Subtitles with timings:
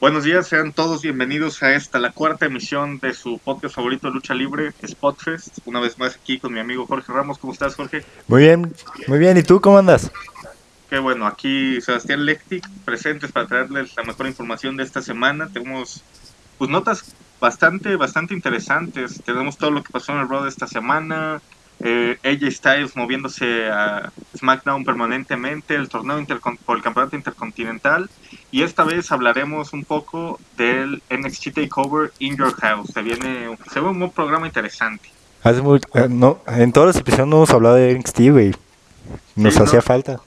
[0.00, 4.32] Buenos días, sean todos bienvenidos a esta, la cuarta emisión de su podcast favorito Lucha
[4.32, 5.58] Libre, Spotfest.
[5.64, 7.36] Una vez más aquí con mi amigo Jorge Ramos.
[7.38, 8.04] ¿Cómo estás, Jorge?
[8.28, 8.72] Muy bien,
[9.08, 9.36] muy bien.
[9.36, 10.12] ¿Y tú cómo andas?
[10.88, 15.48] Qué bueno, aquí Sebastián Lectic, presentes para traerles la mejor información de esta semana.
[15.52, 16.04] Tenemos
[16.58, 19.20] pues notas bastante, bastante interesantes.
[19.24, 21.42] Tenemos todo lo que pasó en el Raw de esta semana,
[21.80, 26.24] eh, AJ Styles moviéndose a SmackDown permanentemente, el torneo
[26.64, 28.10] por el campeonato intercontinental
[28.50, 32.90] y esta vez hablaremos un poco del NXT Takeover in Your House.
[32.92, 35.10] Se viene, se ve un programa interesante.
[35.42, 35.60] Hace
[35.94, 38.54] eh, no, en todos los episodios no hemos hablado de NXT, güey.
[39.36, 40.20] Nos hacía falta.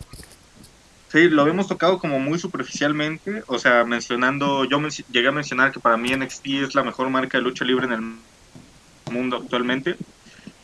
[1.12, 4.80] Sí, lo habíamos tocado como muy superficialmente, o sea, mencionando, yo
[5.12, 7.92] llegué a mencionar que para mí NXT es la mejor marca de lucha libre en
[7.92, 9.98] el mundo actualmente.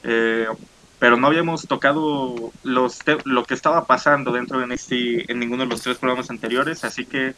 [0.04, 0.48] Eh,
[1.00, 4.92] pero no habíamos tocado los lo que estaba pasando dentro de NXT
[5.30, 7.36] en ninguno de los tres programas anteriores, así que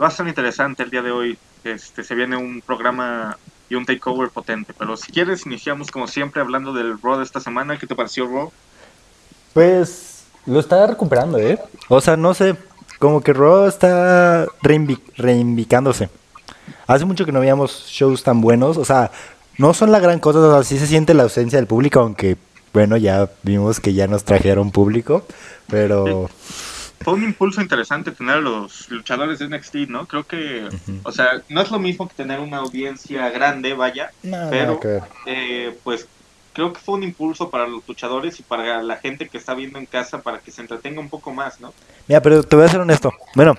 [0.00, 1.38] va a ser interesante el día de hoy.
[1.64, 3.38] Este, se viene un programa
[3.68, 7.40] y un takeover potente, pero si quieres iniciamos como siempre hablando del Raw de esta
[7.40, 7.78] semana.
[7.78, 8.52] ¿Qué te pareció Raw?
[9.52, 11.58] Pues lo está recuperando, ¿eh?
[11.88, 12.56] O sea, no sé,
[12.98, 16.08] como que Raw está reivindicándose.
[16.86, 19.10] Hace mucho que no veíamos shows tan buenos, o sea,
[19.58, 22.36] no son la gran cosa, así se siente la ausencia del público, aunque
[22.76, 25.24] bueno, ya vimos que ya nos trajeron público,
[25.66, 26.28] pero...
[27.00, 30.04] Fue un impulso interesante tener a los luchadores de NXT, ¿no?
[30.04, 30.68] Creo que,
[31.02, 34.10] o sea, no es lo mismo que tener una audiencia grande, vaya,
[34.50, 34.78] pero
[35.24, 36.06] eh, pues
[36.52, 39.78] creo que fue un impulso para los luchadores y para la gente que está viendo
[39.78, 41.72] en casa para que se entretenga un poco más, ¿no?
[42.06, 43.10] Mira, pero te voy a ser honesto.
[43.34, 43.54] Bueno,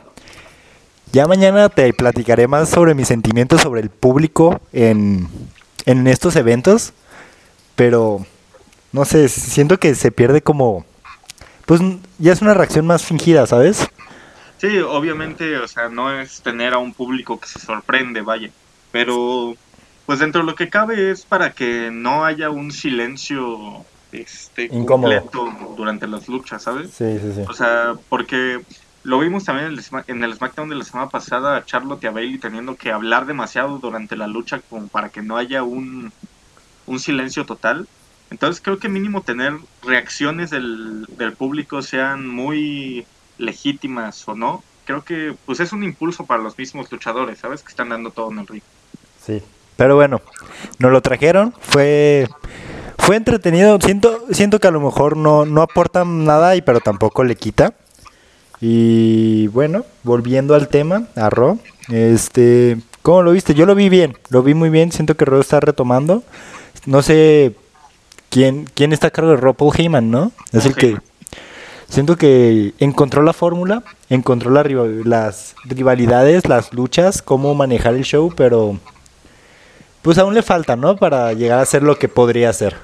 [1.12, 5.28] ya mañana te platicaré más sobre mis sentimientos sobre el público en,
[5.88, 6.94] en estos eventos,
[7.76, 8.28] pero
[8.98, 10.86] no sé, siento que se pierde como,
[11.66, 11.80] pues
[12.18, 13.88] ya es una reacción más fingida, ¿sabes?
[14.58, 18.50] Sí, obviamente, o sea, no es tener a un público que se sorprende, vaya,
[18.92, 19.56] pero
[20.08, 25.54] pues dentro de lo que cabe es para que no haya un silencio este completo
[25.76, 26.90] durante las luchas, ¿sabes?
[26.92, 27.42] Sí, sí, sí.
[27.48, 28.62] O sea, porque
[29.04, 32.08] lo vimos también en el, en el SmackDown de la semana pasada a Charlotte y
[32.08, 36.12] a Bailey teniendo que hablar demasiado durante la lucha como para que no haya un,
[36.88, 37.88] un silencio total.
[38.30, 43.06] Entonces creo que mínimo tener reacciones del, del público sean muy
[43.38, 47.62] legítimas o no, creo que pues es un impulso para los mismos luchadores, ¿sabes?
[47.62, 48.62] Que están dando todo en el ring.
[49.24, 49.42] Sí,
[49.76, 50.22] pero bueno,
[50.80, 52.28] nos lo trajeron, fue
[52.98, 57.24] fue entretenido, siento siento que a lo mejor no no aporta nada y pero tampoco
[57.24, 57.74] le quita.
[58.60, 61.60] Y bueno, volviendo al tema, a Ro,
[61.90, 63.54] este, ¿cómo lo viste?
[63.54, 66.24] Yo lo vi bien, lo vi muy bien, siento que Ro está retomando.
[66.88, 67.54] No sé
[68.30, 70.32] ¿Quién, quién está a cargo de Rob Paul Heyman, no?
[70.52, 70.98] Es el que...
[71.90, 74.66] Siento que encontró la fórmula, encontró las
[75.64, 78.78] rivalidades, las luchas, cómo manejar el show, pero
[80.02, 80.98] pues aún le falta, ¿no?
[80.98, 82.76] Para llegar a ser lo que podría ser.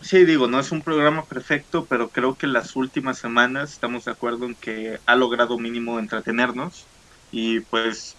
[0.00, 4.12] Sí, digo, no es un programa perfecto, pero creo que las últimas semanas estamos de
[4.12, 6.86] acuerdo en que ha logrado mínimo entretenernos
[7.32, 8.14] y pues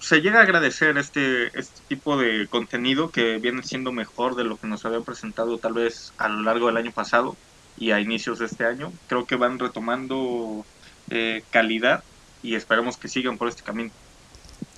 [0.00, 4.56] se, llega a agradecer este, este tipo de contenido que viene siendo mejor de lo
[4.56, 7.36] que nos había presentado tal vez a lo largo del año pasado
[7.76, 8.92] y a inicios de este año.
[9.06, 10.64] Creo que van retomando
[11.10, 12.02] eh, calidad
[12.42, 13.90] y esperemos que sigan por este camino.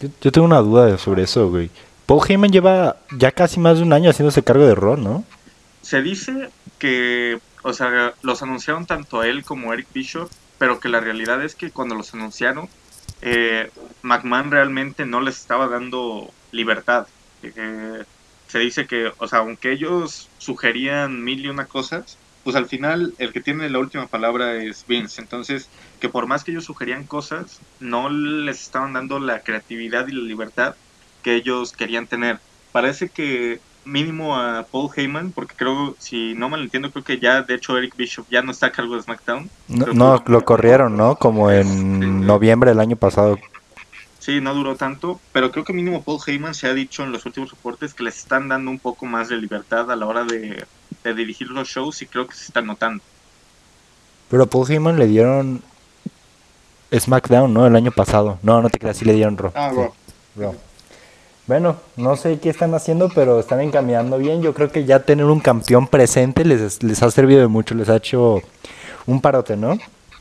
[0.00, 1.70] Yo, tengo una duda sobre eso, güey.
[2.06, 5.24] Paul Heyman lleva ya casi más de un año haciéndose cargo de Ron, ¿no?
[5.82, 10.88] Se dice que, o sea, los anunciaron tanto a él como Eric Bishop, pero que
[10.88, 12.68] la realidad es que cuando los anunciaron
[13.22, 13.70] eh,
[14.02, 17.06] McMahon realmente no les estaba dando libertad.
[17.42, 18.04] Eh,
[18.48, 23.14] se dice que, o sea, aunque ellos sugerían mil y una cosas, pues al final
[23.18, 25.20] el que tiene la última palabra es Vince.
[25.20, 25.68] Entonces,
[26.00, 30.22] que por más que ellos sugerían cosas, no les estaban dando la creatividad y la
[30.22, 30.74] libertad
[31.22, 32.40] que ellos querían tener.
[32.72, 37.42] Parece que mínimo a Paul Heyman, porque creo, si no mal entiendo, creo que ya,
[37.42, 39.50] de hecho, Eric Bishop ya no está a cargo de SmackDown.
[39.68, 41.16] No, lo corrieron, ¿no?
[41.16, 43.38] Como en noviembre del año pasado.
[44.18, 47.24] Sí, no duró tanto, pero creo que mínimo Paul Heyman se ha dicho en los
[47.24, 50.66] últimos reportes que les están dando un poco más de libertad a la hora de,
[51.02, 53.02] dirigir los shows y creo que se están notando.
[54.28, 55.62] Pero a Paul Heyman le dieron
[56.94, 57.66] SmackDown, ¿no?
[57.66, 58.38] El año pasado.
[58.42, 59.52] No, no te creas, sí le dieron Raw.
[59.54, 59.72] Ah,
[61.50, 64.40] bueno, no sé qué están haciendo, pero están encaminando bien.
[64.40, 67.88] Yo creo que ya tener un campeón presente les, les ha servido de mucho, les
[67.88, 68.40] ha hecho
[69.04, 69.76] un parote, ¿no?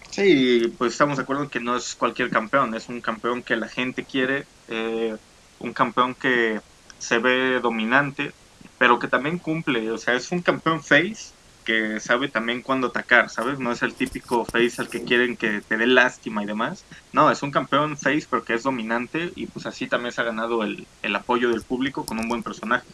[0.10, 3.56] Sí, pues estamos de acuerdo en que no es cualquier campeón, es un campeón que
[3.58, 5.16] la gente quiere, eh,
[5.60, 6.62] un campeón que
[6.98, 8.32] se ve dominante,
[8.80, 11.28] pero que también cumple, o sea, es un campeón face,
[11.64, 13.60] que sabe también cuándo atacar, ¿sabes?
[13.60, 16.84] No es el típico face al que quieren que te dé lástima y demás.
[17.14, 20.64] No, es un campeón face porque es dominante y pues así también se ha ganado
[20.64, 22.86] el, el apoyo del público con un buen personaje.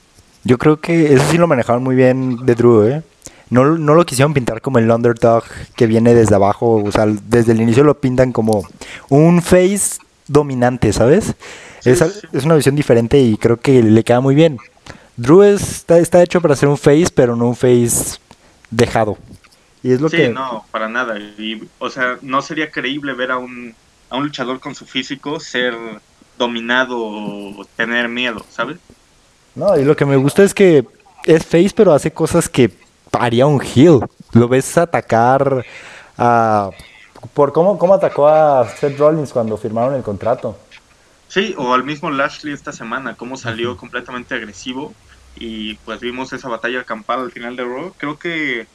[0.43, 3.03] Yo creo que eso sí lo manejaron muy bien de Drew, ¿eh?
[3.49, 5.43] No, no lo quisieron pintar como el underdog
[5.75, 8.67] que viene desde abajo, o sea, desde el inicio lo pintan como
[9.09, 11.35] un face dominante, ¿sabes?
[11.85, 14.57] es, es, una visión diferente y creo que le queda muy bien.
[15.17, 18.17] Drew está, está hecho para ser un face, pero no un face
[18.69, 19.17] dejado.
[19.83, 21.19] Y es lo sí, no, para nada.
[21.19, 23.75] Y, o sea, no sería creíble ver a un,
[24.09, 25.75] a un luchador con su físico ser
[26.37, 28.77] dominado o tener miedo, ¿sabes?
[29.53, 30.85] No, y lo que me gusta es que
[31.25, 32.71] es face, pero hace cosas que
[33.11, 33.99] haría un heel.
[34.33, 35.65] Lo ves atacar
[36.17, 36.71] a...
[37.33, 40.57] Por cómo, cómo atacó a Seth Rollins cuando firmaron el contrato.
[41.27, 44.93] Sí, o al mismo Lashley esta semana, cómo salió completamente agresivo
[45.35, 47.93] y pues vimos esa batalla campal al final de Raw.
[47.97, 48.67] Creo que,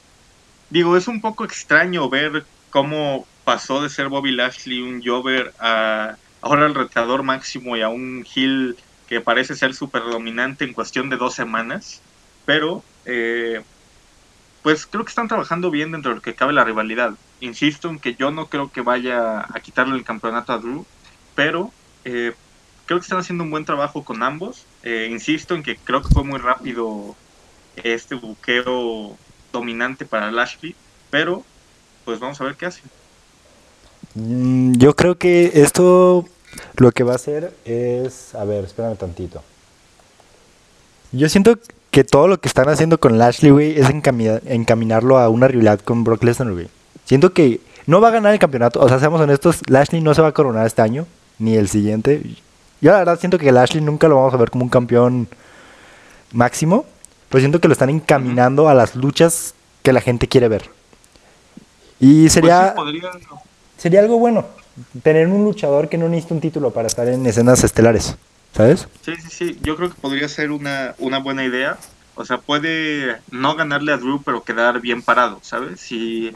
[0.70, 6.16] digo, es un poco extraño ver cómo pasó de ser Bobby Lashley un Jover a
[6.42, 8.76] ahora el retador máximo y a un heel
[9.08, 12.00] que parece ser súper dominante en cuestión de dos semanas,
[12.44, 13.62] pero eh,
[14.62, 17.14] pues creo que están trabajando bien dentro de lo que cabe la rivalidad.
[17.40, 20.86] Insisto en que yo no creo que vaya a quitarle el campeonato a Drew,
[21.34, 21.72] pero
[22.04, 22.34] eh,
[22.90, 24.66] creo que están haciendo un buen trabajo con ambos.
[24.82, 27.14] Eh, insisto en que creo que fue muy rápido
[27.76, 29.16] este buqueo
[29.52, 30.74] dominante para Lashley,
[31.08, 31.44] pero
[32.04, 32.80] pues vamos a ver qué hace.
[34.16, 36.24] Mm, yo creo que esto
[36.78, 39.40] lo que va a hacer es, a ver, espérame tantito.
[41.12, 41.60] Yo siento
[41.92, 46.02] que todo lo que están haciendo con Lashley, güey, es encaminarlo a una rivalidad con
[46.02, 46.66] Brock Lesnar, güey.
[47.04, 50.22] Siento que no va a ganar el campeonato, o sea, seamos honestos, Lashley no se
[50.22, 51.06] va a coronar este año,
[51.38, 52.20] ni el siguiente.
[52.80, 55.28] Yo la verdad siento que Lashley nunca lo vamos a ver como un campeón
[56.32, 56.86] máximo,
[57.28, 60.70] pero siento que lo están encaminando a las luchas que la gente quiere ver.
[61.98, 62.74] Y pues sería,
[63.76, 64.46] sería algo bueno,
[65.02, 68.16] tener un luchador que no necesita un título para estar en escenas estelares.
[68.52, 68.88] ¿Sabes?
[69.02, 69.58] Sí, sí, sí.
[69.62, 71.78] Yo creo que podría ser una, una buena idea.
[72.16, 75.80] O sea, puede no ganarle a Drew, pero quedar bien parado, ¿sabes?
[75.80, 76.34] Si,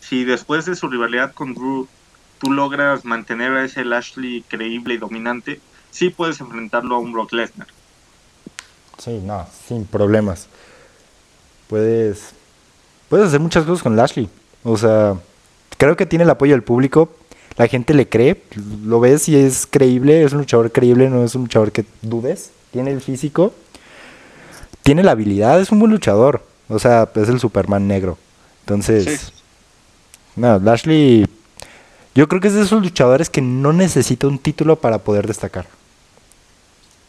[0.00, 1.88] si después de su rivalidad con Drew
[2.38, 5.60] tú logras mantener a ese Lashley creíble y dominante,
[5.96, 7.68] sí puedes enfrentarlo a un Brock Lesnar.
[8.98, 10.48] Sí, no, sin problemas.
[11.68, 12.30] Puedes,
[13.08, 14.28] puedes hacer muchas cosas con Lashley.
[14.62, 15.16] O sea,
[15.76, 17.10] creo que tiene el apoyo del público
[17.56, 18.42] la gente le cree,
[18.84, 22.50] lo ves y es creíble, es un luchador creíble, no es un luchador que dudes,
[22.70, 23.54] tiene el físico,
[24.82, 28.18] tiene la habilidad, es un buen luchador, o sea, es el Superman negro.
[28.60, 29.32] Entonces,
[30.34, 31.26] no, Lashley,
[32.14, 35.66] yo creo que es de esos luchadores que no necesita un título para poder destacar.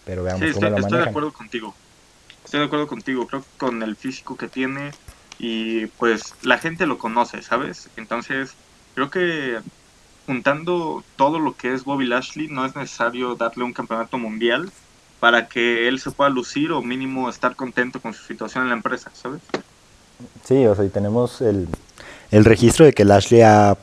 [0.08, 1.76] Pero veamos cómo estoy, lo estoy de acuerdo contigo.
[2.44, 4.92] Estoy de acuerdo contigo, creo que con el físico que tiene
[5.38, 7.90] y pues la gente lo conoce, ¿sabes?
[7.98, 8.54] Entonces,
[8.96, 9.60] creo que
[10.26, 14.72] juntando todo lo que es Bobby Lashley, no es necesario darle un campeonato mundial
[15.20, 18.76] para que él se pueda lucir o mínimo estar contento con su situación en la
[18.76, 19.42] empresa, ¿sabes?
[20.44, 21.68] Sí, o sea, y tenemos el,
[22.32, 23.78] registro de que Lashley ha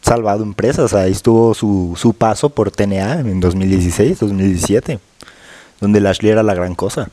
[0.00, 0.94] salvado empresas.
[0.94, 4.98] Ahí estuvo su, su paso por TNA en 2016, 2017,
[5.82, 7.10] donde Lashley era la gran cosa.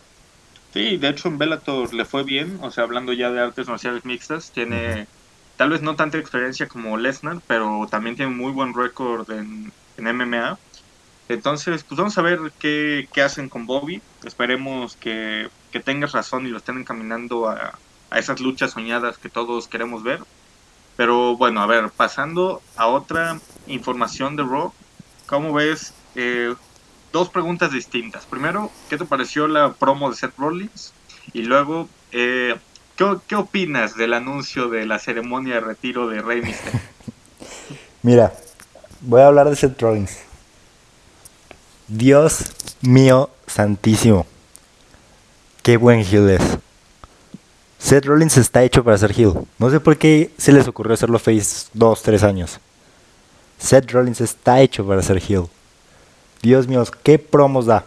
[0.74, 4.06] Sí, de hecho en Bellator le fue bien, o sea, hablando ya de artes marciales
[4.06, 5.08] mixtas, tiene
[5.58, 10.60] tal vez no tanta experiencia como Lesnar, pero también tiene muy buen récord en, MMA.
[11.30, 14.04] Entonces, pues vamos a ver qué, hacen con Bobby.
[14.24, 17.74] Esperemos que, que, tengas razón y lo estén encaminando a,
[18.16, 20.20] esas luchas soñadas que todos queremos ver.
[20.96, 24.72] Pero bueno, a ver, pasando a otra información de Raw,
[25.26, 25.94] ¿cómo ves?
[26.16, 26.54] Eh,
[27.12, 28.26] dos preguntas distintas.
[28.26, 30.94] Primero, ¿qué te pareció la promo de Seth Rollins?
[31.34, 32.56] Y luego, eh,
[33.28, 36.82] ¿Qué, opinas del anuncio de la ceremonia de retiro de Rey Mysterio?
[38.02, 38.34] Mira,
[39.00, 40.18] voy a hablar de Seth Rollins.
[41.88, 42.52] Dios
[42.82, 44.26] mío santísimo.
[45.64, 46.42] Qué buen heel es.
[47.78, 49.48] Seth Rollins está hecho para ser heel.
[49.60, 52.60] No sé por qué se les ocurrió hacerlo face dos, tres años.
[53.58, 55.48] Seth Rollins está hecho para ser heel.
[56.42, 57.86] Dios mío, qué promos da.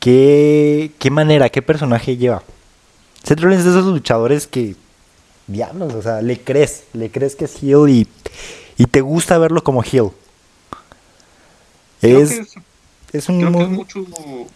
[0.00, 2.42] Qué, qué manera, qué personaje lleva.
[3.22, 4.76] Seth Rollins es de esos luchadores que,
[5.48, 8.08] diablos, o sea, le crees, le crees que es heel y,
[8.76, 10.10] y te gusta verlo como heel.
[12.00, 12.56] Es,
[13.12, 14.06] es, un, creo que es mucho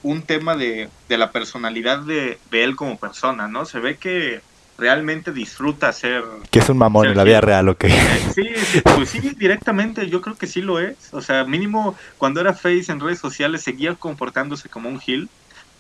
[0.05, 3.65] un tema de, de la personalidad de, de, él como persona, ¿no?
[3.65, 4.41] Se ve que
[4.79, 6.25] realmente disfruta ser...
[6.51, 7.89] Que es un mamón en la vida real, ¿o qué?
[8.35, 11.13] Sí, sí, pues sí, directamente, yo creo que sí lo es.
[11.13, 15.29] O sea, mínimo cuando era face en redes sociales seguía comportándose como un heel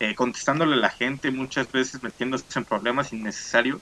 [0.00, 3.80] eh, contestándole a la gente, muchas veces metiéndose en problemas innecesarios.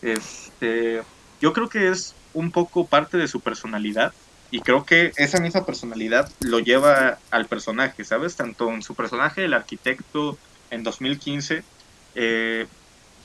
[0.00, 1.02] Este,
[1.40, 4.14] yo creo que es un poco parte de su personalidad
[4.50, 8.36] y creo que esa misma personalidad lo lleva al personaje, ¿sabes?
[8.36, 10.38] Tanto en su personaje, el arquitecto
[10.70, 11.62] en 2015,
[12.14, 12.66] eh,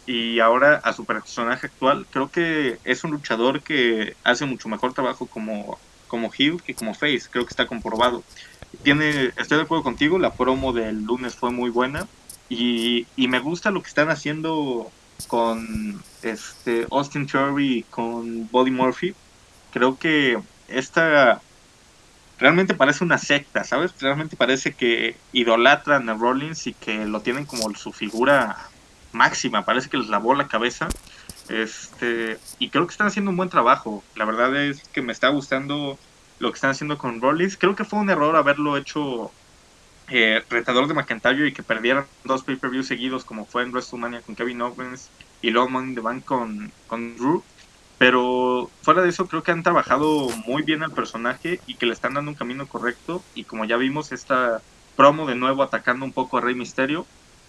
[0.05, 4.93] y ahora a su personaje actual, creo que es un luchador que hace mucho mejor
[4.93, 8.24] trabajo como, como heel que como face, creo que está comprobado.
[8.83, 12.07] Tiene, estoy de acuerdo contigo, la promo del lunes fue muy buena
[12.50, 14.91] y, y me gusta lo que están haciendo
[15.27, 19.15] con este Austin Theory y con Body Murphy.
[19.71, 21.41] Creo que esta
[22.38, 23.93] realmente parece una secta, ¿sabes?
[24.00, 28.69] Realmente parece que idolatran a Rollins y que lo tienen como su figura
[29.15, 30.88] máxima, parece que les lavó la cabeza.
[31.50, 34.03] Este, y creo que están haciendo un buen trabajo.
[34.15, 35.98] La verdad es que me está gustando
[36.39, 37.57] lo que están haciendo con Rollins.
[37.57, 39.31] Creo que fue un error haberlo hecho
[40.10, 44.36] eh, retador de McIntyre y que perdieran dos pay-per-views seguidos como fue en WrestleMania con
[44.36, 45.10] Kevin Owens
[45.41, 47.43] y luego Money the Bank con, con Drew.
[47.98, 51.93] Pero fuera de eso creo que han trabajado muy bien al personaje y que le
[51.93, 53.24] están dando un camino correcto.
[53.36, 54.62] Y como ya vimos esta
[54.95, 57.05] promo de nuevo atacando un poco a Rey Misterio,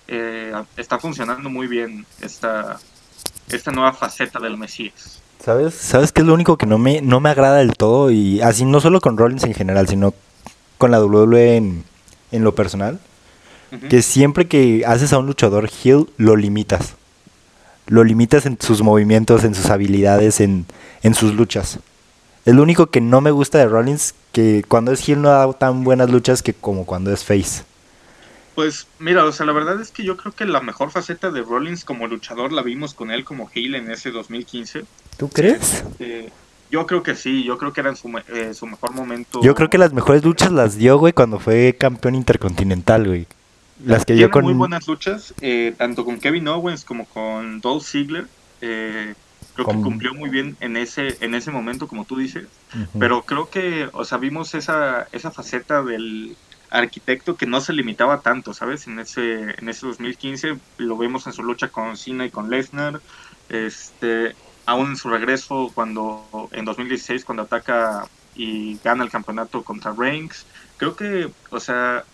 [0.08, 2.78] eh, está funcionando muy bien esta,
[3.48, 5.20] esta nueva faceta del Mesías.
[5.44, 5.75] ¿Sabes?
[5.75, 8.10] ¿Sabes qué es lo único que no me, no me agrada del todo?
[8.10, 10.14] Y así no solo con Rollins en general, sino
[10.78, 11.84] con la WWE en,
[12.32, 12.98] en lo personal.
[13.90, 16.94] Que siempre que haces a un luchador heel, lo limitas.
[17.86, 20.66] Lo limitas en sus movimientos, en sus habilidades, en,
[21.02, 21.78] en sus luchas.
[22.44, 25.52] Es lo único que no me gusta de Rollins, que cuando es heel no da
[25.52, 27.64] tan buenas luchas que como cuando es face.
[28.56, 31.42] Pues mira, o sea, la verdad es que yo creo que la mejor faceta de
[31.42, 34.82] Rollins como luchador la vimos con él como heel en ese 2015.
[35.18, 35.84] ¿Tú crees?
[35.98, 36.30] Eh,
[36.70, 39.42] yo creo que sí, yo creo que era en su, eh, su, mejor momento.
[39.42, 43.26] Yo creo que las mejores luchas las dio, güey, cuando fue campeón intercontinental, güey.
[43.84, 44.44] Las que dio con...
[44.44, 48.26] muy buenas luchas, eh, tanto con Kevin Owens como con Dolph Ziggler.
[48.58, 49.14] creo
[49.54, 52.46] que cumplió muy bien en ese en ese momento, como tú dices.
[52.98, 56.36] Pero creo que, o sea, vimos esa, esa faceta del,
[56.70, 58.87] arquitecto que no se limitaba tanto, ¿sabes?
[58.87, 63.00] En ese, en ese 2015 lo vemos en su lucha con Cena y con Lesnar,
[63.49, 69.94] este, aún en su regreso cuando en 2016 cuando ataca y gana el campeonato contra
[69.96, 70.46] Reigns.
[70.76, 72.04] Creo que, o sea,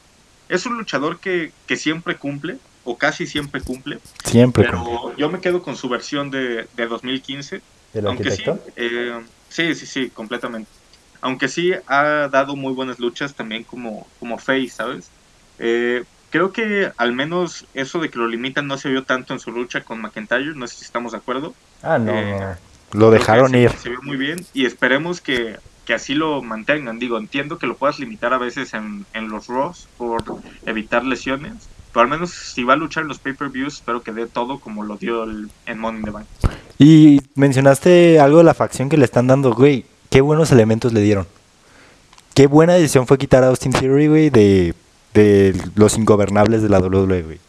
[0.48, 3.98] es un luchador que, que siempre cumple, o casi siempre cumple.
[4.24, 4.64] Siempre.
[4.64, 7.60] Pero yo me quedo con su versión de, de 2015.
[7.92, 8.62] ¿Del aunque arquitecto?
[8.66, 10.68] sí, eh, sí, sí, sí, completamente
[11.22, 15.08] aunque sí ha dado muy buenas luchas también como, como Face, ¿sabes?
[15.58, 19.38] Eh, creo que al menos eso de que lo limitan no se vio tanto en
[19.38, 21.54] su lucha con McIntyre, no sé si estamos de acuerdo.
[21.82, 22.56] Ah, no, eh,
[22.92, 23.70] lo dejaron ir.
[23.70, 26.98] Se, vio muy bien y esperemos que, que, así lo mantengan.
[26.98, 30.24] Digo, entiendo que lo puedas limitar a veces en, en los Raws por
[30.66, 34.26] evitar lesiones, pero al menos si va a luchar en los pay-per-views, espero que dé
[34.26, 36.26] todo como lo dio el, en Money in the Bank.
[36.78, 41.00] Y mencionaste algo de la facción que le están dando, güey qué buenos elementos le
[41.00, 41.26] dieron.
[42.34, 44.74] Qué buena decisión fue quitar a Austin Theory, güey, de,
[45.14, 47.40] de los ingobernables de la WWE, güey.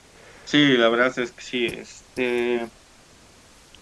[0.46, 1.66] Sí, la verdad es que sí.
[1.66, 2.66] Este...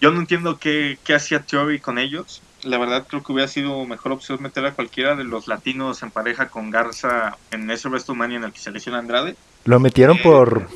[0.00, 2.42] Yo no entiendo qué, qué hacía Theory con ellos.
[2.64, 6.10] La verdad creo que hubiera sido mejor opción meter a cualquiera de los latinos en
[6.10, 9.36] pareja con Garza en ese WrestleMania en el que se lesiona Andrade.
[9.64, 10.68] Lo metieron eh, por,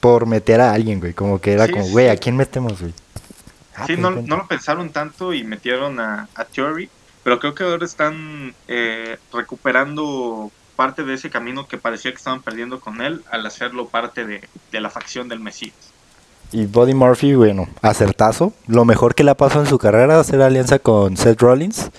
[0.00, 1.14] por meter a alguien, güey.
[1.14, 2.92] Como que era como, güey, ¿a quién metemos, güey?
[3.76, 6.88] Ah, sí, pues no, no, lo pensaron tanto y metieron a, a Theory
[7.26, 12.40] pero creo que ahora están eh, recuperando parte de ese camino que parecía que estaban
[12.40, 15.74] perdiendo con él al hacerlo parte de, de la facción del Mesías.
[16.52, 18.52] Y Buddy Murphy, bueno, acertazo.
[18.68, 21.90] Lo mejor que le ha pasado en su carrera, hacer alianza con Seth Rollins.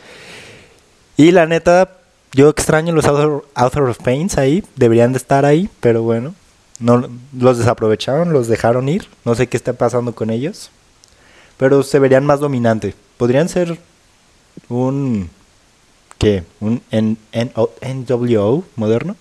[1.18, 1.98] Y la neta,
[2.32, 4.64] yo extraño los Author, Author of Pains ahí.
[4.78, 6.36] Deberían de estar ahí, pero bueno.
[6.80, 7.06] No,
[7.38, 9.10] los desaprovecharon, los dejaron ir.
[9.26, 10.72] No sé qué está pasando con ellos.
[11.58, 12.96] Pero se verían más dominante.
[13.18, 13.78] Podrían ser
[14.70, 15.30] un
[16.18, 16.44] ¿qué?
[16.60, 19.16] un N NWO moderno?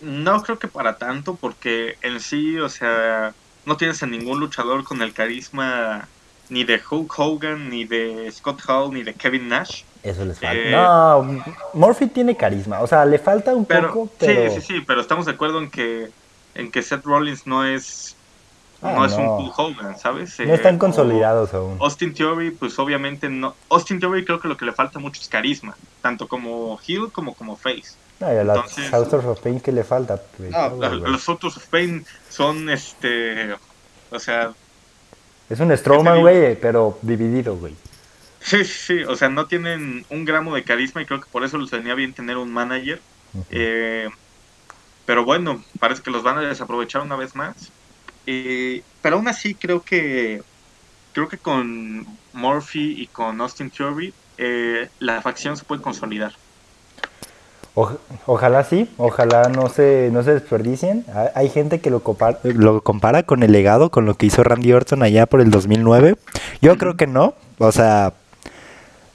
[0.00, 4.84] No creo que para tanto, porque en sí, o sea, no tienes a ningún luchador
[4.84, 6.08] con el carisma
[6.48, 9.84] ni de Hulk Hogan, ni de Scott Hall, ni de Kevin Nash.
[10.02, 10.60] Eso les falta.
[10.60, 11.42] Eh, no,
[11.72, 14.50] Murphy tiene carisma, o sea, le falta un poco, pero...
[14.50, 16.10] Sí, sí, sí, pero estamos de acuerdo en que,
[16.54, 18.16] en que Seth Rollins no es
[18.82, 20.38] Ah, no, es un Hulk Hogan, ¿sabes?
[20.40, 21.78] No están eh, consolidados aún.
[21.80, 23.54] Austin Theory, pues obviamente no.
[23.70, 27.34] Austin Theory creo que lo que le falta mucho es carisma, tanto como heel como
[27.34, 27.94] como face.
[28.18, 30.20] No, y a los Autos of Pain que le falta.
[30.36, 33.54] Pues, los of Pain son este.
[34.10, 34.52] O sea.
[35.48, 37.74] Es un Strowman, güey, pero dividido, güey.
[38.40, 41.58] Sí, sí, o sea, no tienen un gramo de carisma y creo que por eso
[41.58, 43.00] les venía bien tener un manager.
[43.50, 44.08] eh,
[45.06, 47.70] pero bueno, parece que los van a desaprovechar una vez más.
[48.26, 50.42] Eh, pero aún así creo que
[51.12, 56.32] creo que con Murphy y con Austin Theory eh, la facción se puede consolidar.
[57.74, 61.04] ojalá sí, ojalá no se, no se desperdicien.
[61.34, 64.72] Hay gente que lo compara, lo compara con el legado, con lo que hizo Randy
[64.72, 66.16] Orton allá por el 2009.
[66.60, 68.14] Yo creo que no, o sea,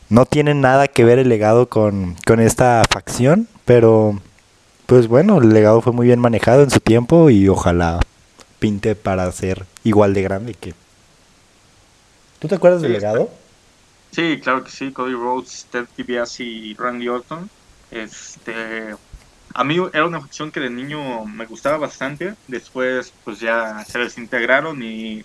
[0.10, 4.20] no tiene nada que ver el legado con, con esta facción, pero
[4.86, 8.00] pues bueno, el legado fue muy bien manejado en su tiempo y ojalá
[8.60, 10.74] pinte para ser igual de grande que...
[12.40, 13.32] ¿Tú te acuerdas del legado?
[14.12, 17.50] Sí, claro que sí, Cody Rhodes, Ted DiBiase y Randy Orton.
[17.92, 18.96] Este,
[19.54, 24.00] a mí era una facción que de niño me gustaba bastante, después pues ya se
[24.00, 25.24] desintegraron y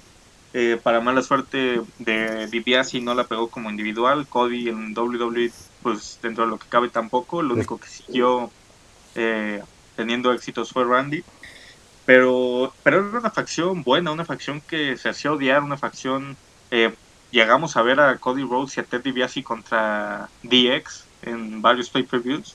[0.54, 5.50] eh, para mala suerte de DiBiase no la pegó como individual, Cody en WWE
[5.82, 8.50] pues dentro de lo que cabe tampoco, lo único que siguió
[9.14, 9.62] eh,
[9.96, 11.24] teniendo éxitos fue Randy.
[12.04, 16.36] Pero, pero era una facción buena, una facción que se hacía odiar, una facción...
[16.70, 16.92] Eh,
[17.30, 22.54] llegamos a ver a Cody Rhodes y a Ted DiBiase contra DX en varios pay-per-views.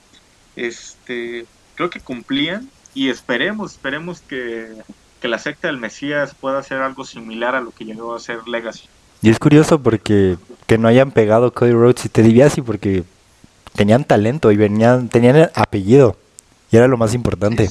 [0.56, 4.72] Este, creo que cumplían y esperemos, esperemos que,
[5.20, 8.46] que la secta del Mesías pueda hacer algo similar a lo que llegó a ser
[8.46, 8.88] Legacy.
[9.20, 10.36] Y es curioso porque
[10.66, 13.04] que no hayan pegado Cody Rhodes y Ted DiBiase porque
[13.74, 16.16] tenían talento y venían, tenían el apellido.
[16.70, 17.68] Y era lo más importante.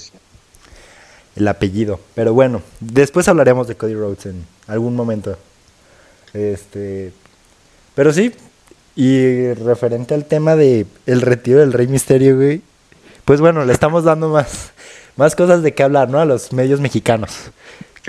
[1.38, 2.00] El apellido.
[2.15, 5.38] Pero bueno, después hablaremos de Cody Rhodes en algún momento.
[6.34, 7.13] Este.
[7.96, 8.34] Pero sí.
[8.96, 12.62] Y referente al tema de el retiro del Rey Misterio, güey.
[13.25, 14.72] Pues bueno, le estamos dando más,
[15.17, 16.20] más cosas de qué hablar, ¿no?
[16.20, 17.51] A los medios mexicanos.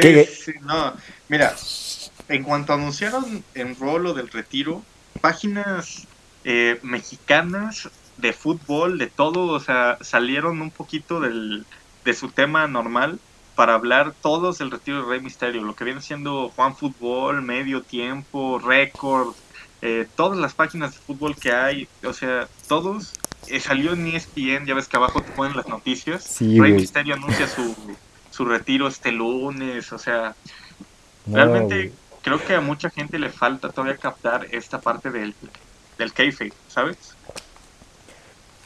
[0.00, 0.94] Sí, no.
[1.28, 1.54] Mira,
[2.28, 4.82] en cuanto anunciaron en rolo del retiro,
[5.20, 6.06] páginas
[6.44, 11.66] eh, mexicanas de fútbol, de todo, o sea, salieron un poquito del,
[12.08, 13.18] de su tema normal
[13.54, 17.82] para hablar todos del retiro de Rey Misterio, lo que viene siendo Juan Fútbol, Medio
[17.82, 19.34] Tiempo, Récord,
[19.82, 23.12] eh, todas las páginas de fútbol que hay, o sea, todos,
[23.48, 27.46] eh, salió en ESPN, ya ves que abajo te ponen las noticias, Rey Misterio anuncia
[27.46, 27.76] su,
[28.30, 30.34] su retiro este lunes, o sea,
[31.26, 31.92] realmente
[32.22, 35.34] creo que a mucha gente le falta todavía captar esta parte del,
[35.98, 36.96] del kayfabe, ¿sabes?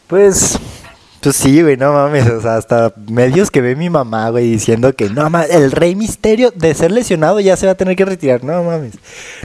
[0.06, 0.60] Pues,
[1.22, 2.28] pues sí, güey, no mames.
[2.28, 5.94] O sea, hasta medios que ve mi mamá, güey, diciendo que no mames, el rey
[5.94, 8.42] misterio de ser lesionado ya se va a tener que retirar.
[8.42, 8.94] No mames.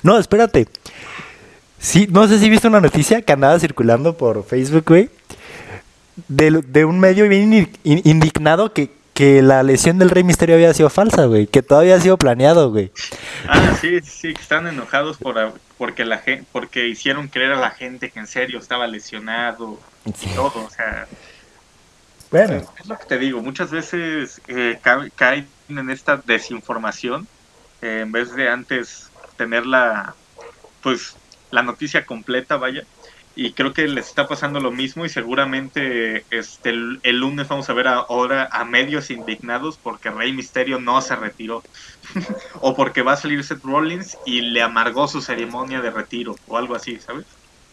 [0.01, 0.67] No, espérate.
[1.79, 5.09] Sí, no sé si viste una noticia que andaba circulando por Facebook, güey.
[6.27, 10.89] De, de un medio bien indignado que, que la lesión del Rey Misterio había sido
[10.89, 12.91] falsa, güey, que todavía ha sido planeado, güey.
[13.47, 15.35] Ah, sí, sí, que están enojados por,
[15.77, 20.27] porque la gente, porque hicieron creer a la gente que en serio estaba lesionado y
[20.29, 21.07] todo, o sea.
[22.79, 24.79] Es lo que te digo, muchas veces eh,
[25.15, 27.27] caen en esta desinformación
[27.81, 30.15] eh, en vez de antes tener la,
[30.81, 31.15] pues,
[31.51, 32.83] la noticia completa, vaya
[33.37, 37.73] y creo que les está pasando lo mismo y seguramente este el, lunes vamos a
[37.73, 41.61] ver ahora a medios indignados porque Rey Misterio no se retiró
[42.61, 46.57] o porque va a salir Seth Rollins y le amargó su ceremonia de retiro o
[46.57, 47.27] algo así, ¿sabes?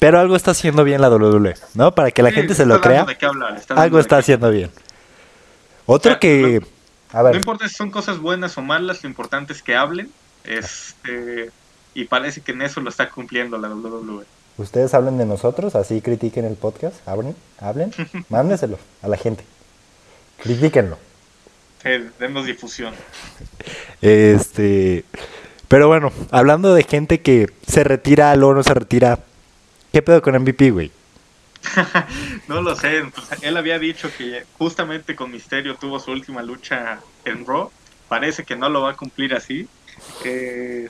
[0.04, 1.94] Pero algo está haciendo bien la WWE, ¿no?
[1.94, 3.06] Para que la gente se lo crea.
[3.70, 4.70] algo está haciendo bien.
[5.86, 6.60] Otro que
[7.14, 10.10] no, no importa si son cosas buenas o malas, lo importante es que hablen.
[10.44, 11.50] Este
[11.94, 14.26] y parece que en eso lo está cumpliendo la WWE.
[14.58, 17.90] Ustedes hablen de nosotros, así critiquen el podcast, hablen, hablen,
[18.28, 19.42] mándeselo a la gente.
[20.42, 20.98] Critíquenlo.
[22.18, 22.92] demos difusión.
[24.02, 25.06] Este,
[25.68, 29.20] pero bueno, hablando de gente que se retira, luego no se retira,
[29.94, 30.90] ¿qué pedo con MVP, güey?
[32.48, 33.04] no lo sé,
[33.42, 37.70] él había dicho que justamente con Misterio tuvo su última lucha en Raw,
[38.08, 39.68] parece que no lo va a cumplir así.
[40.24, 40.88] Eh,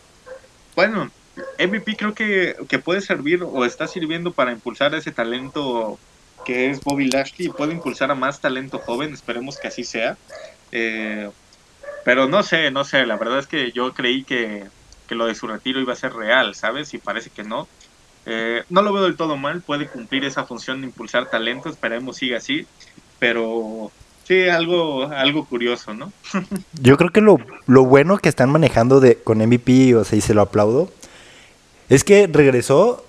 [0.75, 1.11] bueno,
[1.59, 5.99] MVP creo que, puede servir o está sirviendo para impulsar ese talento
[6.47, 10.17] que es Bobby Lashley y puede impulsar a más talento joven, esperemos que así sea.
[10.73, 11.29] Eh,
[12.07, 14.64] pero no sé, no sé, la verdad es que yo creí que,
[15.11, 16.95] lo de su retiro iba a ser real, ¿sabes?
[16.95, 17.69] Y parece que no.
[18.27, 22.17] Eh, no lo veo del todo mal, puede cumplir esa función de impulsar talento, esperemos
[22.17, 22.67] siga así,
[23.19, 23.91] pero
[24.25, 26.13] sí, algo, algo curioso, ¿no?
[26.81, 30.21] yo creo que lo, lo bueno que están manejando de, con MVP, o sea, y
[30.21, 30.91] se lo aplaudo,
[31.89, 33.05] es que regresó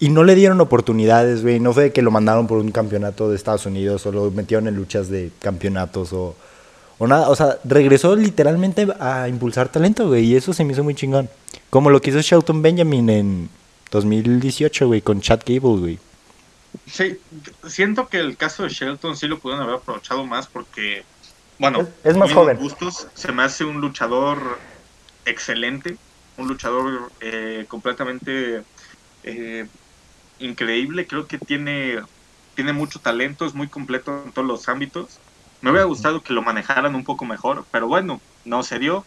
[0.00, 1.60] y no le dieron oportunidades, güey.
[1.60, 4.74] No fue que lo mandaron por un campeonato de Estados Unidos o lo metieron en
[4.74, 6.34] luchas de campeonatos o,
[6.98, 7.28] o nada.
[7.28, 10.24] O sea, regresó literalmente a impulsar talento, güey.
[10.24, 11.28] Y eso se me hizo muy chingón.
[11.68, 13.48] Como lo que hizo Shelton Benjamin en
[13.90, 15.98] 2018, güey, con Chad Gable, güey.
[16.86, 17.18] Sí,
[17.66, 21.04] siento que el caso de Shelton sí lo pudieron haber aprovechado más porque,
[21.58, 22.56] bueno, es, más joven.
[22.58, 24.58] Gustos, se me hace un luchador
[25.24, 25.96] excelente
[26.40, 28.62] un luchador eh, completamente
[29.22, 29.66] eh,
[30.38, 31.06] increíble.
[31.06, 32.00] Creo que tiene,
[32.54, 35.18] tiene mucho talento, es muy completo en todos los ámbitos.
[35.60, 39.04] Me hubiera gustado que lo manejaran un poco mejor, pero bueno, no se dio.